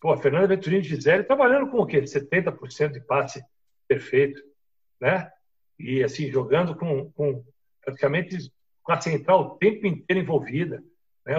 [0.00, 2.02] pô, a Fernanda Venturini Gisele trabalhando com o quê?
[2.02, 3.44] 70% de passe
[3.88, 4.42] perfeito,
[5.00, 5.30] né?
[5.78, 7.44] E assim, jogando com, com
[7.84, 8.52] praticamente
[8.82, 10.82] com a central o tempo inteiro envolvida,
[11.26, 11.34] né?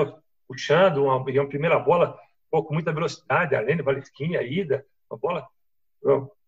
[0.48, 2.18] Puxando uma, uma primeira bola
[2.50, 5.48] pô, com muita velocidade, a Lene Valesquinha, Ida, uma bola.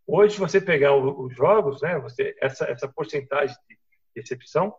[0.06, 2.00] Hoje, você pegar os jogos, né?
[2.00, 3.78] Você, essa, essa porcentagem de
[4.16, 4.74] recepção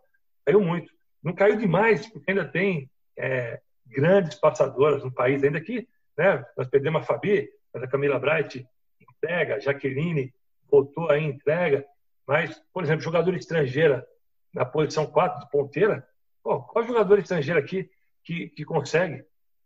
[0.45, 0.91] caiu muito.
[1.21, 6.67] Não caiu demais, porque ainda tem é, grandes passadoras no país, ainda que né, nós
[6.67, 8.65] perdemos a Fabi, mas a Camila Bright
[8.99, 10.33] entrega, a Jaqueline
[10.69, 11.85] voltou aí entrega,
[12.25, 14.07] mas, por exemplo, jogador estrangeira
[14.53, 16.07] na posição 4 de ponteira,
[16.43, 17.89] pô, qual jogador estrangeiro aqui
[18.23, 19.25] que, que consegue?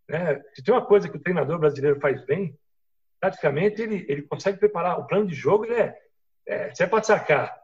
[0.09, 0.41] Né?
[0.53, 2.57] Se tem uma coisa que o treinador brasileiro faz bem,
[3.19, 5.97] praticamente ele, ele consegue preparar o plano de jogo, é,
[6.45, 7.55] é se é para sacar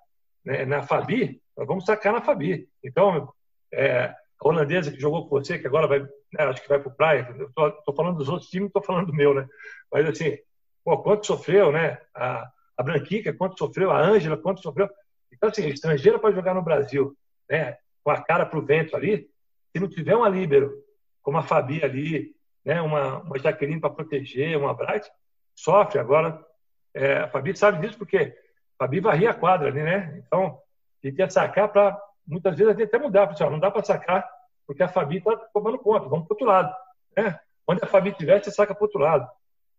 [0.45, 2.69] né, na Fabi, nós vamos sacar na Fabi.
[2.83, 3.33] Então,
[3.73, 4.15] é, a
[4.47, 6.09] holandesa que jogou com você, que agora vai, né,
[6.39, 9.33] acho que vai para o Praia, estou falando dos outros times, estou falando do meu,
[9.33, 9.45] né?
[9.91, 10.37] Mas assim,
[10.83, 11.99] pô, quanto sofreu, né?
[12.15, 14.89] A, a Branquica, quanto sofreu, a Ângela, quanto sofreu.
[15.33, 17.13] Então, assim, estrangeira para jogar no Brasil,
[17.49, 19.29] né, com a cara para o vento ali,
[19.71, 20.73] se não tiver uma líbero,
[21.29, 25.07] como a Fabi ali, né, uma, uma Jaqueline para proteger, uma Bright,
[25.53, 25.99] sofre.
[25.99, 26.43] Agora,
[26.91, 30.23] é, a Fabi sabe disso porque a Fabi varria a quadra ali, né?
[30.25, 30.59] Então,
[31.03, 34.27] gente ia sacar para, muitas vezes, até mudar, pessoal, não dá para sacar
[34.65, 36.75] porque a Fabi está tomando conta, vamos para outro lado.
[37.15, 37.39] Né?
[37.67, 39.29] Onde a Fabi estiver, você saca para outro lado.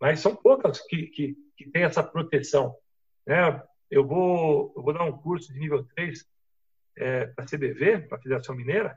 [0.01, 2.77] Mas são poucas que, que, que têm essa proteção.
[3.27, 3.61] Né?
[3.91, 6.25] Eu, vou, eu vou dar um curso de nível 3
[6.97, 8.97] é, para a CBV, para a Federação Mineira,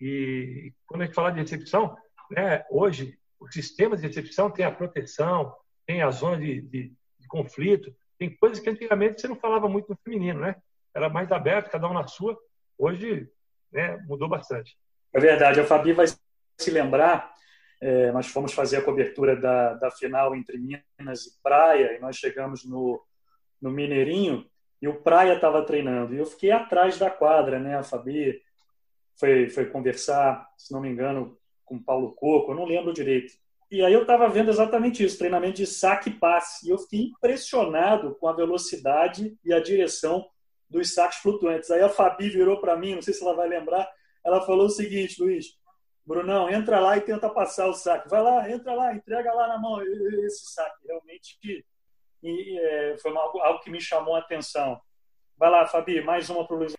[0.00, 1.96] e quando a gente fala de recepção,
[2.30, 5.54] né, hoje os sistemas de recepção têm a proteção,
[5.86, 9.88] tem a zona de, de, de, conflito, tem coisas que antigamente você não falava muito
[9.90, 10.56] no feminino, né?
[10.94, 12.38] Era mais aberto, cada um na sua.
[12.78, 13.28] Hoje,
[13.72, 14.76] né, mudou bastante.
[15.12, 15.60] É verdade.
[15.60, 17.32] A Fabi vai se lembrar,
[17.80, 22.16] é, nós fomos fazer a cobertura da, da final entre Minas e Praia, e nós
[22.16, 23.04] chegamos no,
[23.60, 24.48] no Mineirinho
[24.80, 26.14] e o Praia estava treinando.
[26.14, 27.76] E eu fiquei atrás da quadra, né?
[27.76, 28.40] A Fabi
[29.18, 33.32] foi, foi conversar, se não me engano, com Paulo Coco, eu não lembro direito.
[33.70, 36.66] E aí eu estava vendo exatamente isso, treinamento de saque e passe.
[36.66, 40.28] E eu fiquei impressionado com a velocidade e a direção
[40.68, 41.70] dos saques flutuantes.
[41.70, 43.90] Aí a Fabi virou para mim, não sei se ela vai lembrar,
[44.24, 45.58] ela falou o seguinte, Luiz,
[46.06, 48.08] Brunão, entra lá e tenta passar o saque.
[48.08, 50.86] Vai lá, entra lá, entrega lá na mão esse saque.
[50.86, 51.38] Realmente
[52.24, 54.80] e é, foi algo, algo que me chamou a atenção.
[55.36, 56.74] Vai lá, Fabi, mais uma para o Luiz.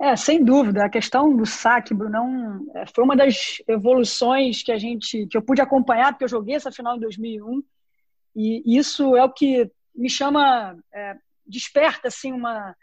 [0.00, 0.84] É, sem dúvida.
[0.84, 5.42] A questão do saque, Brunão, é, foi uma das evoluções que a gente, que eu
[5.42, 7.62] pude acompanhar, porque eu joguei essa final em 2001,
[8.36, 12.76] e isso é o que me chama, é, desperta assim uma,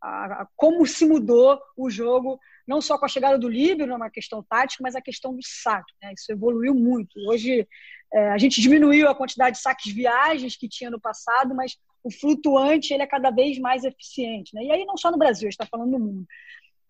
[0.00, 4.08] a, a, como se mudou o jogo, não só com a chegada do Líbero, uma
[4.08, 5.92] questão tática, mas a questão do saque.
[6.00, 6.12] Né?
[6.16, 7.18] Isso evoluiu muito.
[7.28, 7.66] Hoje
[8.12, 12.10] é, a gente diminuiu a quantidade de saques viagens que tinha no passado, mas o
[12.12, 14.54] flutuante ele é cada vez mais eficiente.
[14.54, 14.64] Né?
[14.64, 16.26] E aí não só no Brasil, está falando no mundo.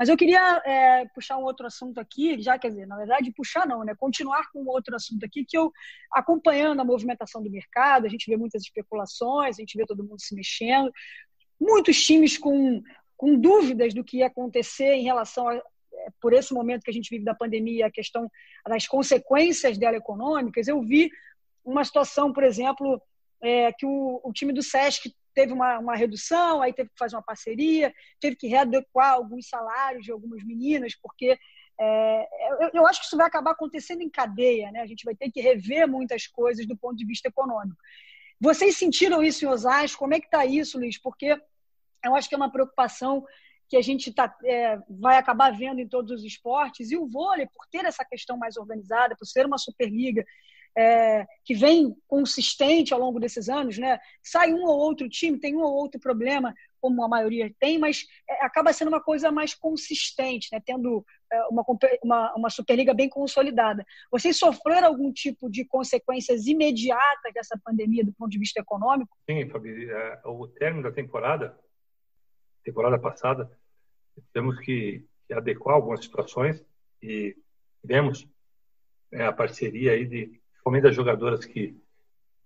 [0.00, 3.66] Mas eu queria é, puxar um outro assunto aqui, já quer dizer, na verdade, puxar
[3.66, 3.94] não, né?
[3.94, 5.70] Continuar com um outro assunto aqui, que eu,
[6.10, 10.18] acompanhando a movimentação do mercado, a gente vê muitas especulações, a gente vê todo mundo
[10.18, 10.90] se mexendo,
[11.60, 12.82] muitos times com,
[13.14, 15.62] com dúvidas do que ia acontecer em relação a, é,
[16.18, 18.26] por esse momento que a gente vive da pandemia, a questão
[18.66, 20.66] das consequências dela econômicas.
[20.66, 21.10] Eu vi
[21.62, 22.98] uma situação, por exemplo,
[23.42, 27.16] é, que o, o time do SESC teve uma, uma redução, aí teve que fazer
[27.16, 31.38] uma parceria, teve que readequar alguns salários de algumas meninas, porque
[31.80, 32.28] é,
[32.60, 34.80] eu, eu, acho que isso vai acabar acontecendo em cadeia, né?
[34.80, 37.80] A gente vai ter que rever muitas coisas do ponto de vista econômico.
[38.38, 39.98] Vocês sentiram isso em Osasco?
[39.98, 41.00] Como é que está isso, Luiz?
[41.00, 41.40] Porque
[42.04, 43.24] eu acho que é uma preocupação
[43.68, 46.90] que a gente tá, é, vai acabar vendo em todos os esportes.
[46.90, 50.24] E o vôlei, por ter essa questão mais organizada, por ser uma Superliga
[50.76, 53.98] é, que vem consistente ao longo desses anos, né?
[54.22, 58.06] Sai um ou outro time, tem um ou outro problema, como a maioria tem, mas
[58.28, 60.60] é, acaba sendo uma coisa mais consistente, né?
[60.64, 61.64] Tendo é, uma,
[62.02, 63.84] uma, uma Superliga bem consolidada.
[64.10, 69.16] Vocês sofreram algum tipo de consequências imediatas dessa pandemia do ponto de vista econômico?
[69.28, 69.90] Sim, Fabi.
[69.90, 71.58] É, o término da temporada,
[72.64, 73.50] temporada passada,
[74.32, 76.64] temos que, adequar algumas situações
[77.00, 77.36] e
[77.80, 78.28] tivemos
[79.12, 81.74] é, a parceria aí de principalmente das jogadoras que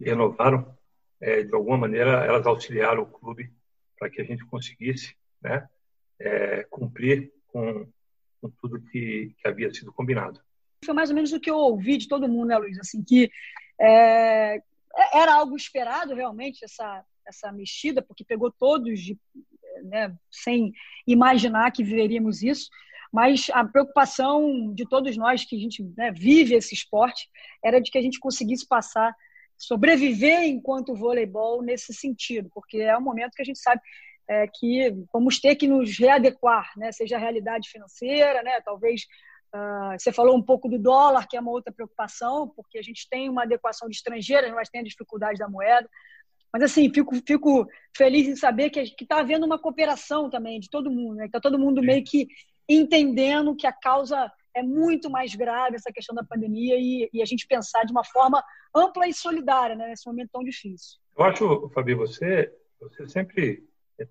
[0.01, 0.77] renovaram,
[1.21, 3.53] é, de alguma maneira elas auxiliaram o clube
[3.99, 5.69] para que a gente conseguisse né,
[6.21, 7.87] é, cumprir com,
[8.41, 10.41] com tudo que, que, havia sido combinado.
[10.85, 12.79] Foi mais ou menos o que eu ouvi de todo mundo, né, Luiz?
[12.79, 13.31] Assim, que
[13.81, 14.61] é,
[15.13, 19.19] era algo esperado realmente essa, essa mexida, porque pegou todos de,
[19.85, 20.73] né, sem
[21.07, 22.69] imaginar que viveríamos isso
[23.15, 27.31] mas a preocupação de todos nós que a gente né, vive esse esporte
[27.65, 29.15] era de que a gente conseguisse passar,
[29.57, 33.81] sobreviver enquanto voleibol nesse sentido, porque é um momento que a gente sabe
[34.29, 39.03] é, que vamos ter que nos readequar, né, seja a realidade financeira, né, talvez
[39.55, 43.09] uh, você falou um pouco do dólar, que é uma outra preocupação, porque a gente
[43.09, 45.89] tem uma adequação de estrangeiras, mas tem a dificuldade da moeda.
[46.53, 50.89] Mas, assim, fico, fico feliz em saber que está havendo uma cooperação também de todo
[50.89, 51.27] mundo, né?
[51.27, 52.29] Está todo mundo meio que
[52.69, 57.25] entendendo que a causa é muito mais grave, essa questão da pandemia, e, e a
[57.25, 58.43] gente pensar de uma forma
[58.75, 60.99] ampla e solidária né, nesse momento tão difícil.
[61.17, 63.65] Eu acho, Fabi, você, você sempre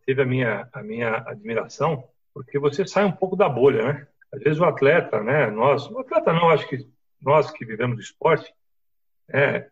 [0.06, 4.08] teve a minha, a minha admiração, porque você sai um pouco da bolha, né?
[4.34, 5.50] Às vezes o atleta, né?
[5.50, 6.88] Nós, o atleta não, acho que
[7.22, 8.54] nós que vivemos do esporte,
[9.32, 9.70] é,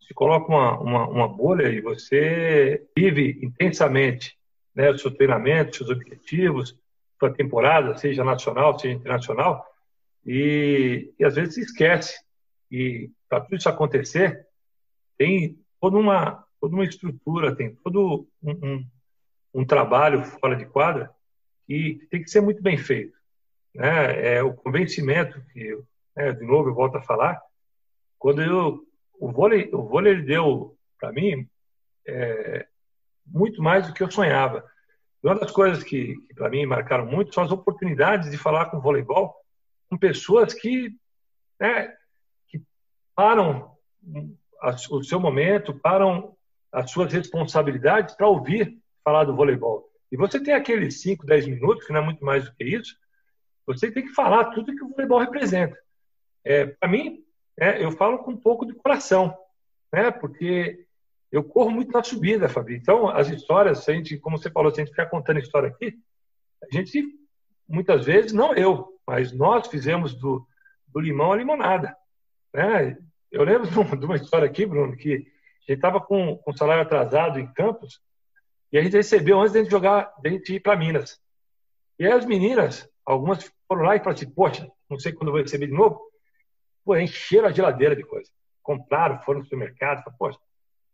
[0.00, 4.36] se coloca uma, uma, uma bolha e você vive intensamente
[4.74, 6.76] né, o seu treinamento, seus objetivos,
[7.22, 9.64] sua temporada, seja nacional, seja internacional,
[10.26, 12.18] e, e às vezes se esquece.
[12.68, 14.44] E para tudo isso acontecer,
[15.16, 18.86] tem toda uma, toda uma estrutura, tem todo um, um,
[19.54, 21.10] um trabalho fora de quadra
[21.66, 23.16] que tem que ser muito bem feito.
[23.72, 24.34] Né?
[24.36, 25.78] É o convencimento que,
[26.16, 27.40] né, de novo, eu volto a falar,
[28.18, 31.48] quando eu, o vôlei, o vôlei ele deu para mim
[32.06, 32.66] é,
[33.24, 34.64] muito mais do que eu sonhava.
[35.22, 38.80] Uma das coisas que, que para mim marcaram muito são as oportunidades de falar com
[38.80, 39.34] voleibol
[39.92, 40.90] com pessoas que,
[41.60, 41.94] né,
[42.48, 42.62] que
[43.14, 43.76] param
[44.90, 46.34] o seu momento, param
[46.72, 49.86] as suas responsabilidades para ouvir falar do voleibol.
[50.10, 52.96] E você tem aqueles 5, 10 minutos, que não é muito mais do que isso,
[53.66, 55.78] você tem que falar tudo que o voleibol representa.
[56.42, 57.22] É, para mim,
[57.58, 59.36] é, eu falo com um pouco de coração,
[59.92, 60.10] né?
[60.10, 60.86] porque
[61.32, 62.76] eu corro muito na subida, Fabi.
[62.76, 65.98] Então, as histórias, a gente, como você falou, se a gente ficar contando história aqui,
[66.62, 67.02] a gente,
[67.66, 70.46] muitas vezes, não eu, mas nós fizemos do,
[70.86, 71.96] do limão a limonada.
[72.52, 72.98] Né?
[73.30, 73.66] Eu lembro
[73.96, 78.00] de uma história aqui, Bruno, que a gente estava com, salário atrasado em Campos
[78.70, 81.18] e a gente recebeu antes de a gente jogar, de a gente ir para Minas.
[81.98, 85.32] E aí as meninas, algumas foram lá e falaram assim, poxa, não sei quando eu
[85.32, 85.98] vou receber de novo.
[86.84, 88.30] Pô, encheram a geladeira de coisa.
[88.62, 90.38] Compraram, foram no supermercado, falaram, poxa,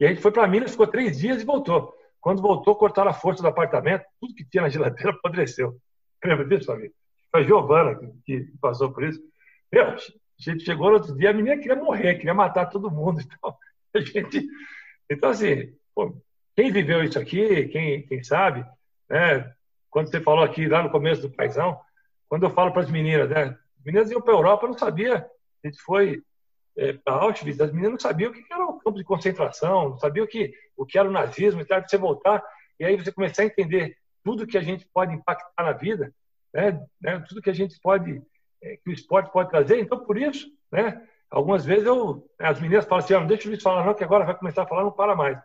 [0.00, 1.94] e a gente foi para Minas, ficou três dias e voltou.
[2.20, 5.76] Quando voltou, cortaram a força do apartamento, tudo que tinha na geladeira apodreceu.
[6.24, 6.94] Lembra disso, amigo?
[7.30, 9.20] Foi a Giovana que passou por isso.
[9.72, 9.96] Meu, a
[10.38, 13.20] gente chegou no outro dia, a menina queria morrer, queria matar todo mundo.
[13.90, 14.46] Então, a gente,
[15.10, 16.14] então assim, pô,
[16.54, 18.62] quem viveu isso aqui, quem, quem sabe,
[19.08, 19.50] né?
[19.88, 21.80] Quando você falou aqui lá no começo do paizão,
[22.28, 23.44] quando eu falo para as meninas, né?
[23.44, 25.26] As meninas iam para a Europa, eu não sabia.
[25.64, 26.22] A gente foi
[26.78, 29.98] é, para Auschwitz, as meninas não sabiam o que era o campo de concentração, não
[29.98, 32.42] sabiam o que, o que era o nazismo, então você voltar
[32.78, 36.14] e aí você começar a entender tudo que a gente pode impactar na vida,
[36.54, 36.80] né?
[37.00, 37.24] né?
[37.28, 38.22] Tudo que a gente pode,
[38.62, 39.80] é, que o esporte pode trazer.
[39.80, 41.04] Então, por isso, né?
[41.28, 44.04] Algumas vezes eu, as meninas falam assim, ah, não deixa o Luiz falar não, que
[44.04, 45.38] agora vai começar a falar, não para mais.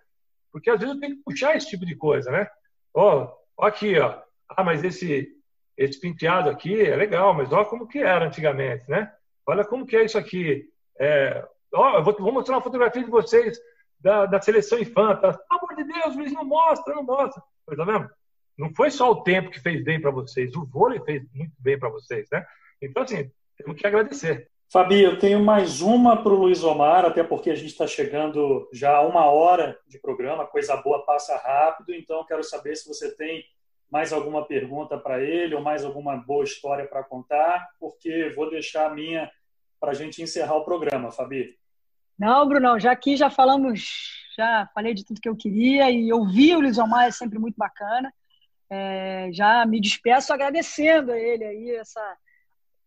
[0.52, 2.48] Porque às vezes eu tenho que puxar esse tipo de coisa, né?
[2.94, 4.22] Ó, ó aqui, ó.
[4.50, 5.36] Ah, mas esse,
[5.76, 9.12] esse penteado aqui é legal, mas olha como que era antigamente, né?
[9.46, 10.70] Olha como que é isso aqui.
[11.00, 13.58] É, ó, vou, vou mostrar uma fotografia de vocês
[14.00, 15.34] da, da seleção infanta.
[15.34, 17.42] Pelo amor de Deus, Luiz, não mostra, não mostra.
[17.76, 18.10] Tá vendo?
[18.58, 21.80] Não foi só o tempo que fez bem para vocês, o vôlei fez muito bem
[21.80, 22.46] para vocês, né?
[22.82, 24.50] Então, assim, temos que agradecer.
[24.72, 28.68] Fabi, eu tenho mais uma para o Luiz Omar, até porque a gente está chegando
[28.74, 33.16] já a uma hora de programa, coisa boa passa rápido, então quero saber se você
[33.16, 33.44] tem
[33.90, 38.88] mais alguma pergunta para ele ou mais alguma boa história para contar, porque vou deixar
[38.88, 39.32] a minha
[39.84, 41.58] para a gente encerrar o programa, Fabi.
[42.18, 46.56] Não, Brunão, já aqui já falamos, já falei de tudo que eu queria e ouvir
[46.56, 48.10] o Luiz Omar é sempre muito bacana.
[48.70, 52.18] É, já me despeço agradecendo a ele aí essa,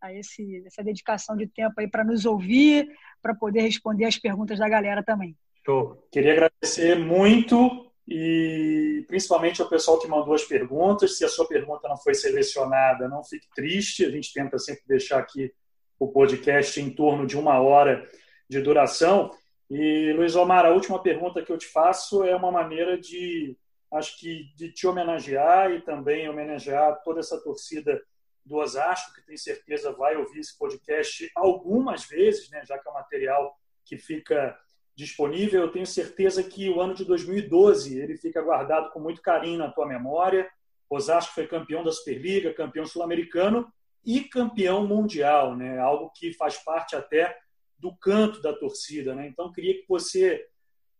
[0.00, 2.88] a esse, essa dedicação de tempo aí para nos ouvir,
[3.20, 5.36] para poder responder as perguntas da galera também.
[5.66, 6.02] Show.
[6.10, 11.18] Queria agradecer muito e principalmente ao pessoal que mandou as perguntas.
[11.18, 14.02] Se a sua pergunta não foi selecionada, não fique triste.
[14.02, 15.52] A gente tenta sempre deixar aqui
[15.98, 18.08] o podcast em torno de uma hora
[18.48, 19.30] de duração.
[19.70, 23.56] E, Luiz Omar, a última pergunta que eu te faço é uma maneira de,
[23.92, 28.00] acho que, de te homenagear e também homenagear toda essa torcida
[28.44, 32.90] do Osasco, que tenho certeza vai ouvir esse podcast algumas vezes, né, já que é
[32.90, 34.56] um material que fica
[34.94, 35.62] disponível.
[35.62, 39.70] Eu tenho certeza que o ano de 2012 ele fica guardado com muito carinho na
[39.70, 40.48] tua memória.
[40.88, 43.66] Osasco foi campeão da Superliga, campeão sul-americano
[44.06, 45.78] e campeão mundial, né?
[45.80, 47.36] Algo que faz parte até
[47.76, 49.26] do canto da torcida, né?
[49.26, 50.46] Então queria que você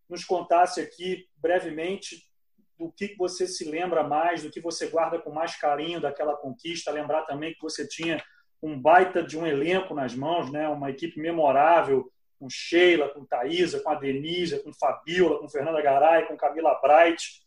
[0.08, 2.28] nos contasse aqui brevemente
[2.76, 6.90] do que você se lembra mais, do que você guarda com mais carinho daquela conquista.
[6.90, 8.22] Lembrar também que você tinha
[8.60, 10.68] um baita de um elenco nas mãos, né?
[10.68, 16.26] Uma equipe memorável com Sheila, com Thaisa, com a Denise, com Fabiola, com Fernanda Garay,
[16.26, 17.40] com Camila Bright.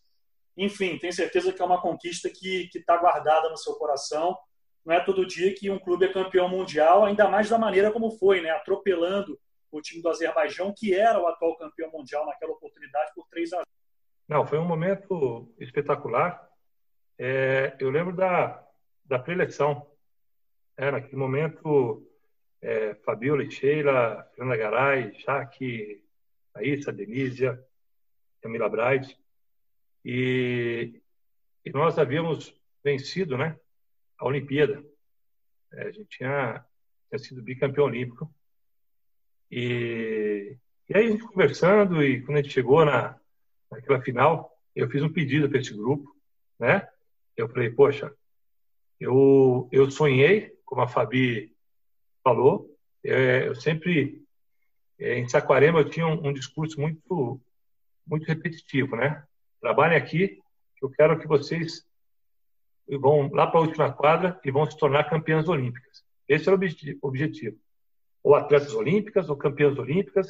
[0.56, 4.36] Enfim, tenho certeza que é uma conquista que está guardada no seu coração.
[4.84, 8.10] Não é todo dia que um clube é campeão mundial, ainda mais da maneira como
[8.12, 8.50] foi, né?
[8.50, 9.38] atropelando
[9.70, 13.56] o time do Azerbaijão, que era o atual campeão mundial naquela oportunidade, por 3 a
[13.56, 13.66] 0.
[14.28, 16.48] Não, foi um momento espetacular.
[17.18, 18.64] É, eu lembro da,
[19.04, 19.86] da preleção.
[20.76, 22.06] É, naquele momento,
[22.62, 26.02] é, Fabiola e Sheila, Fernanda Garay, Jaque,
[26.54, 27.62] Aissa, Denísia,
[28.40, 29.18] Camila Braide.
[30.04, 31.00] E,
[31.64, 33.58] e nós havíamos vencido né,
[34.20, 34.84] a Olimpíada.
[35.72, 36.64] É, a gente tinha,
[37.08, 38.32] tinha sido bicampeão olímpico.
[39.50, 40.56] E,
[40.88, 43.18] e aí a gente conversando, e quando a gente chegou na,
[43.70, 46.14] naquela final, eu fiz um pedido para esse grupo,
[46.58, 46.86] né?
[47.36, 48.14] Eu falei, poxa,
[49.00, 51.52] eu, eu sonhei, como a Fabi
[52.22, 52.76] falou.
[53.02, 54.22] É, eu sempre,
[54.98, 57.40] é, em Saquarema, eu tinha um, um, discurso muito,
[58.06, 59.24] muito repetitivo, né?
[59.60, 60.38] Trabalhem aqui,
[60.82, 61.86] eu quero que vocês
[62.96, 66.04] vão lá para a última quadra e vão se tornar campeãs olímpicas.
[66.28, 67.56] Esse era o objetivo.
[68.22, 70.28] Ou atletas olímpicas, ou campeãs olímpicas.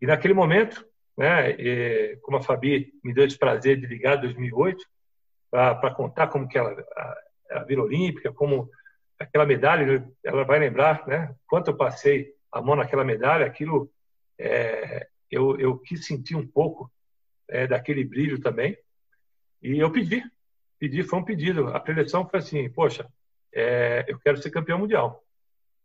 [0.00, 0.84] E naquele momento,
[1.16, 4.84] né, e, como a Fabi me deu esse prazer de ligar em 2008,
[5.50, 6.74] para contar como que ela,
[7.48, 8.68] ela virou olímpica, como
[9.18, 11.34] aquela medalha, ela vai lembrar, né?
[11.46, 13.88] Quanto eu passei a mão naquela medalha, aquilo
[14.38, 16.90] é, eu, eu quis sentir um pouco
[17.48, 18.76] é, daquele brilho também.
[19.62, 20.22] E eu pedi,
[20.78, 21.68] pedi, foi um pedido.
[21.68, 23.08] A preleção foi assim, poxa,
[23.52, 25.22] é, eu quero ser campeão mundial,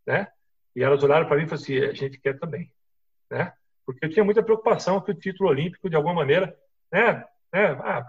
[0.06, 0.28] né?
[0.76, 2.72] E elas olharam para mim e falaram assim, a gente quer também,
[3.30, 3.54] né?
[3.86, 6.56] Porque eu tinha muita preocupação que o título olímpico, de alguma maneira,
[6.92, 7.26] né?
[7.52, 8.08] né ah,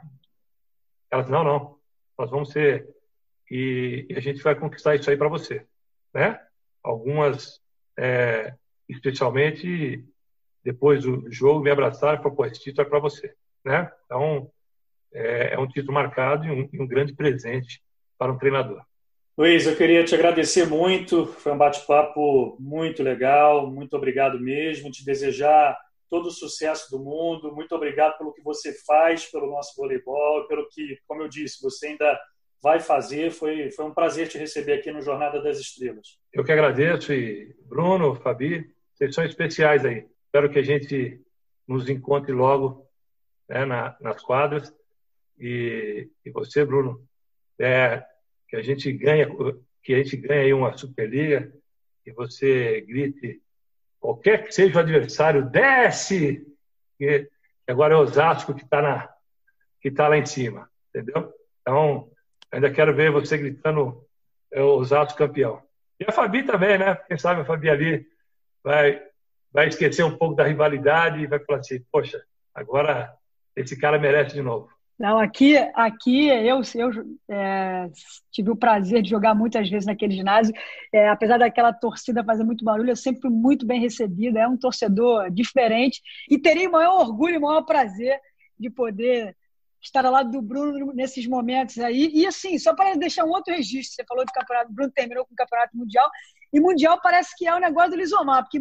[1.11, 1.79] elas, não, não,
[2.19, 2.89] nós vamos ser
[3.51, 5.67] e, e a gente vai conquistar isso aí para você,
[6.15, 6.41] né?
[6.83, 7.61] Algumas,
[7.99, 8.55] é,
[8.89, 10.05] especialmente
[10.63, 13.91] depois do jogo, me abraçaram e falaram, pô, esse título é para você, né?
[14.05, 14.51] Então,
[15.13, 17.83] é, é, um título marcado e um, e um grande presente
[18.19, 18.83] para um treinador.
[19.37, 25.05] Luiz, eu queria te agradecer muito, foi um bate-papo muito legal, muito obrigado mesmo, te
[25.05, 25.79] desejar
[26.11, 30.69] todo o sucesso do mundo, muito obrigado pelo que você faz pelo nosso voleibol, pelo
[30.69, 32.21] que, como eu disse, você ainda
[32.63, 33.31] vai fazer.
[33.31, 36.19] Foi, foi um prazer te receber aqui no Jornada das Estrelas.
[36.33, 40.07] Eu que agradeço e Bruno, Fabi, vocês são especiais aí.
[40.27, 41.21] Espero que a gente
[41.67, 42.87] nos encontre logo
[43.49, 44.75] né, na, nas quadras.
[45.41, 47.03] E, e você, Bruno,
[47.59, 48.05] é,
[48.49, 49.27] que a gente ganha,
[49.83, 51.51] que a gente ganha aí uma Superliga,
[52.05, 53.41] que você grite
[53.99, 56.47] qualquer que seja o adversário, desce!
[56.99, 57.29] E
[57.67, 59.09] agora é o Osasco que está na
[59.81, 61.33] que está lá em cima, entendeu?
[61.63, 62.11] Então,
[62.53, 64.05] ainda quero ver você gritando
[64.53, 65.63] é, Osasco campeão.
[65.99, 66.97] E a Fabi também, né?
[67.09, 68.07] Quem sabe a Fabi ali
[68.63, 69.03] vai
[69.53, 72.23] vai esquecer um pouco da rivalidade e vai falar assim, poxa,
[72.55, 73.13] agora
[73.57, 74.71] esse cara merece de novo.
[75.01, 76.91] Não, aqui, aqui eu, eu
[77.31, 77.91] é,
[78.31, 80.55] tive o prazer de jogar muitas vezes naquele ginásio.
[80.93, 84.41] É, apesar daquela torcida fazer muito barulho, eu sempre fui muito bem recebida.
[84.41, 88.21] É um torcedor diferente e terei o maior orgulho o maior prazer
[88.59, 89.35] de poder
[89.81, 92.11] estar ao lado do Bruno nesses momentos aí.
[92.13, 95.25] E assim, só para deixar um outro registro, você falou de campeonato, o Bruno terminou
[95.25, 96.11] com o campeonato mundial,
[96.53, 98.61] e mundial parece que é o negócio do Lisomar, porque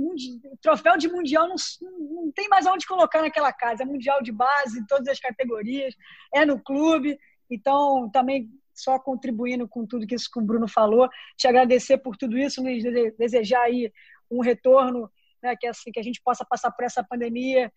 [0.62, 3.84] troféu de mundial não, não tem mais aonde colocar naquela casa.
[3.84, 5.96] É mundial de base, em todas as categorias,
[6.34, 7.20] é no clube.
[7.50, 12.16] Então, também só contribuindo com tudo que, isso, que o Bruno falou, te agradecer por
[12.16, 12.64] tudo isso,
[13.18, 13.92] desejar aí
[14.32, 15.12] um retorno,
[15.42, 17.72] né, que, assim, que a gente possa passar por essa pandemia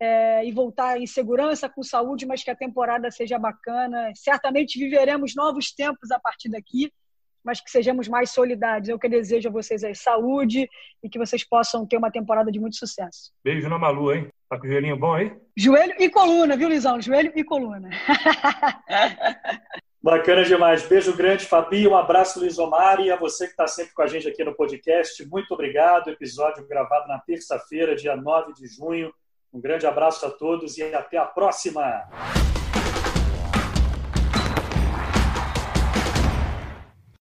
[0.00, 4.10] é, e voltar em segurança, com saúde, mas que a temporada seja bacana.
[4.14, 6.92] Certamente viveremos novos tempos a partir daqui,
[7.44, 8.88] mas que sejamos mais solidários.
[8.88, 10.68] Eu que desejo a vocês aí saúde
[11.02, 13.32] e que vocês possam ter uma temporada de muito sucesso.
[13.44, 14.28] Beijo na Malu, hein?
[14.48, 15.36] Tá com o joelhinho bom aí?
[15.56, 17.00] Joelho e coluna, viu, Lisão?
[17.00, 17.90] Joelho e coluna.
[20.00, 20.86] Bacana demais.
[20.86, 21.86] Beijo grande, Fabi.
[21.86, 23.00] Um abraço, Luiz Omar.
[23.00, 26.08] E a você que está sempre com a gente aqui no podcast, muito obrigado.
[26.08, 29.12] Episódio gravado na terça-feira, dia 9 de junho.
[29.52, 32.08] Um grande abraço a todos e até a próxima!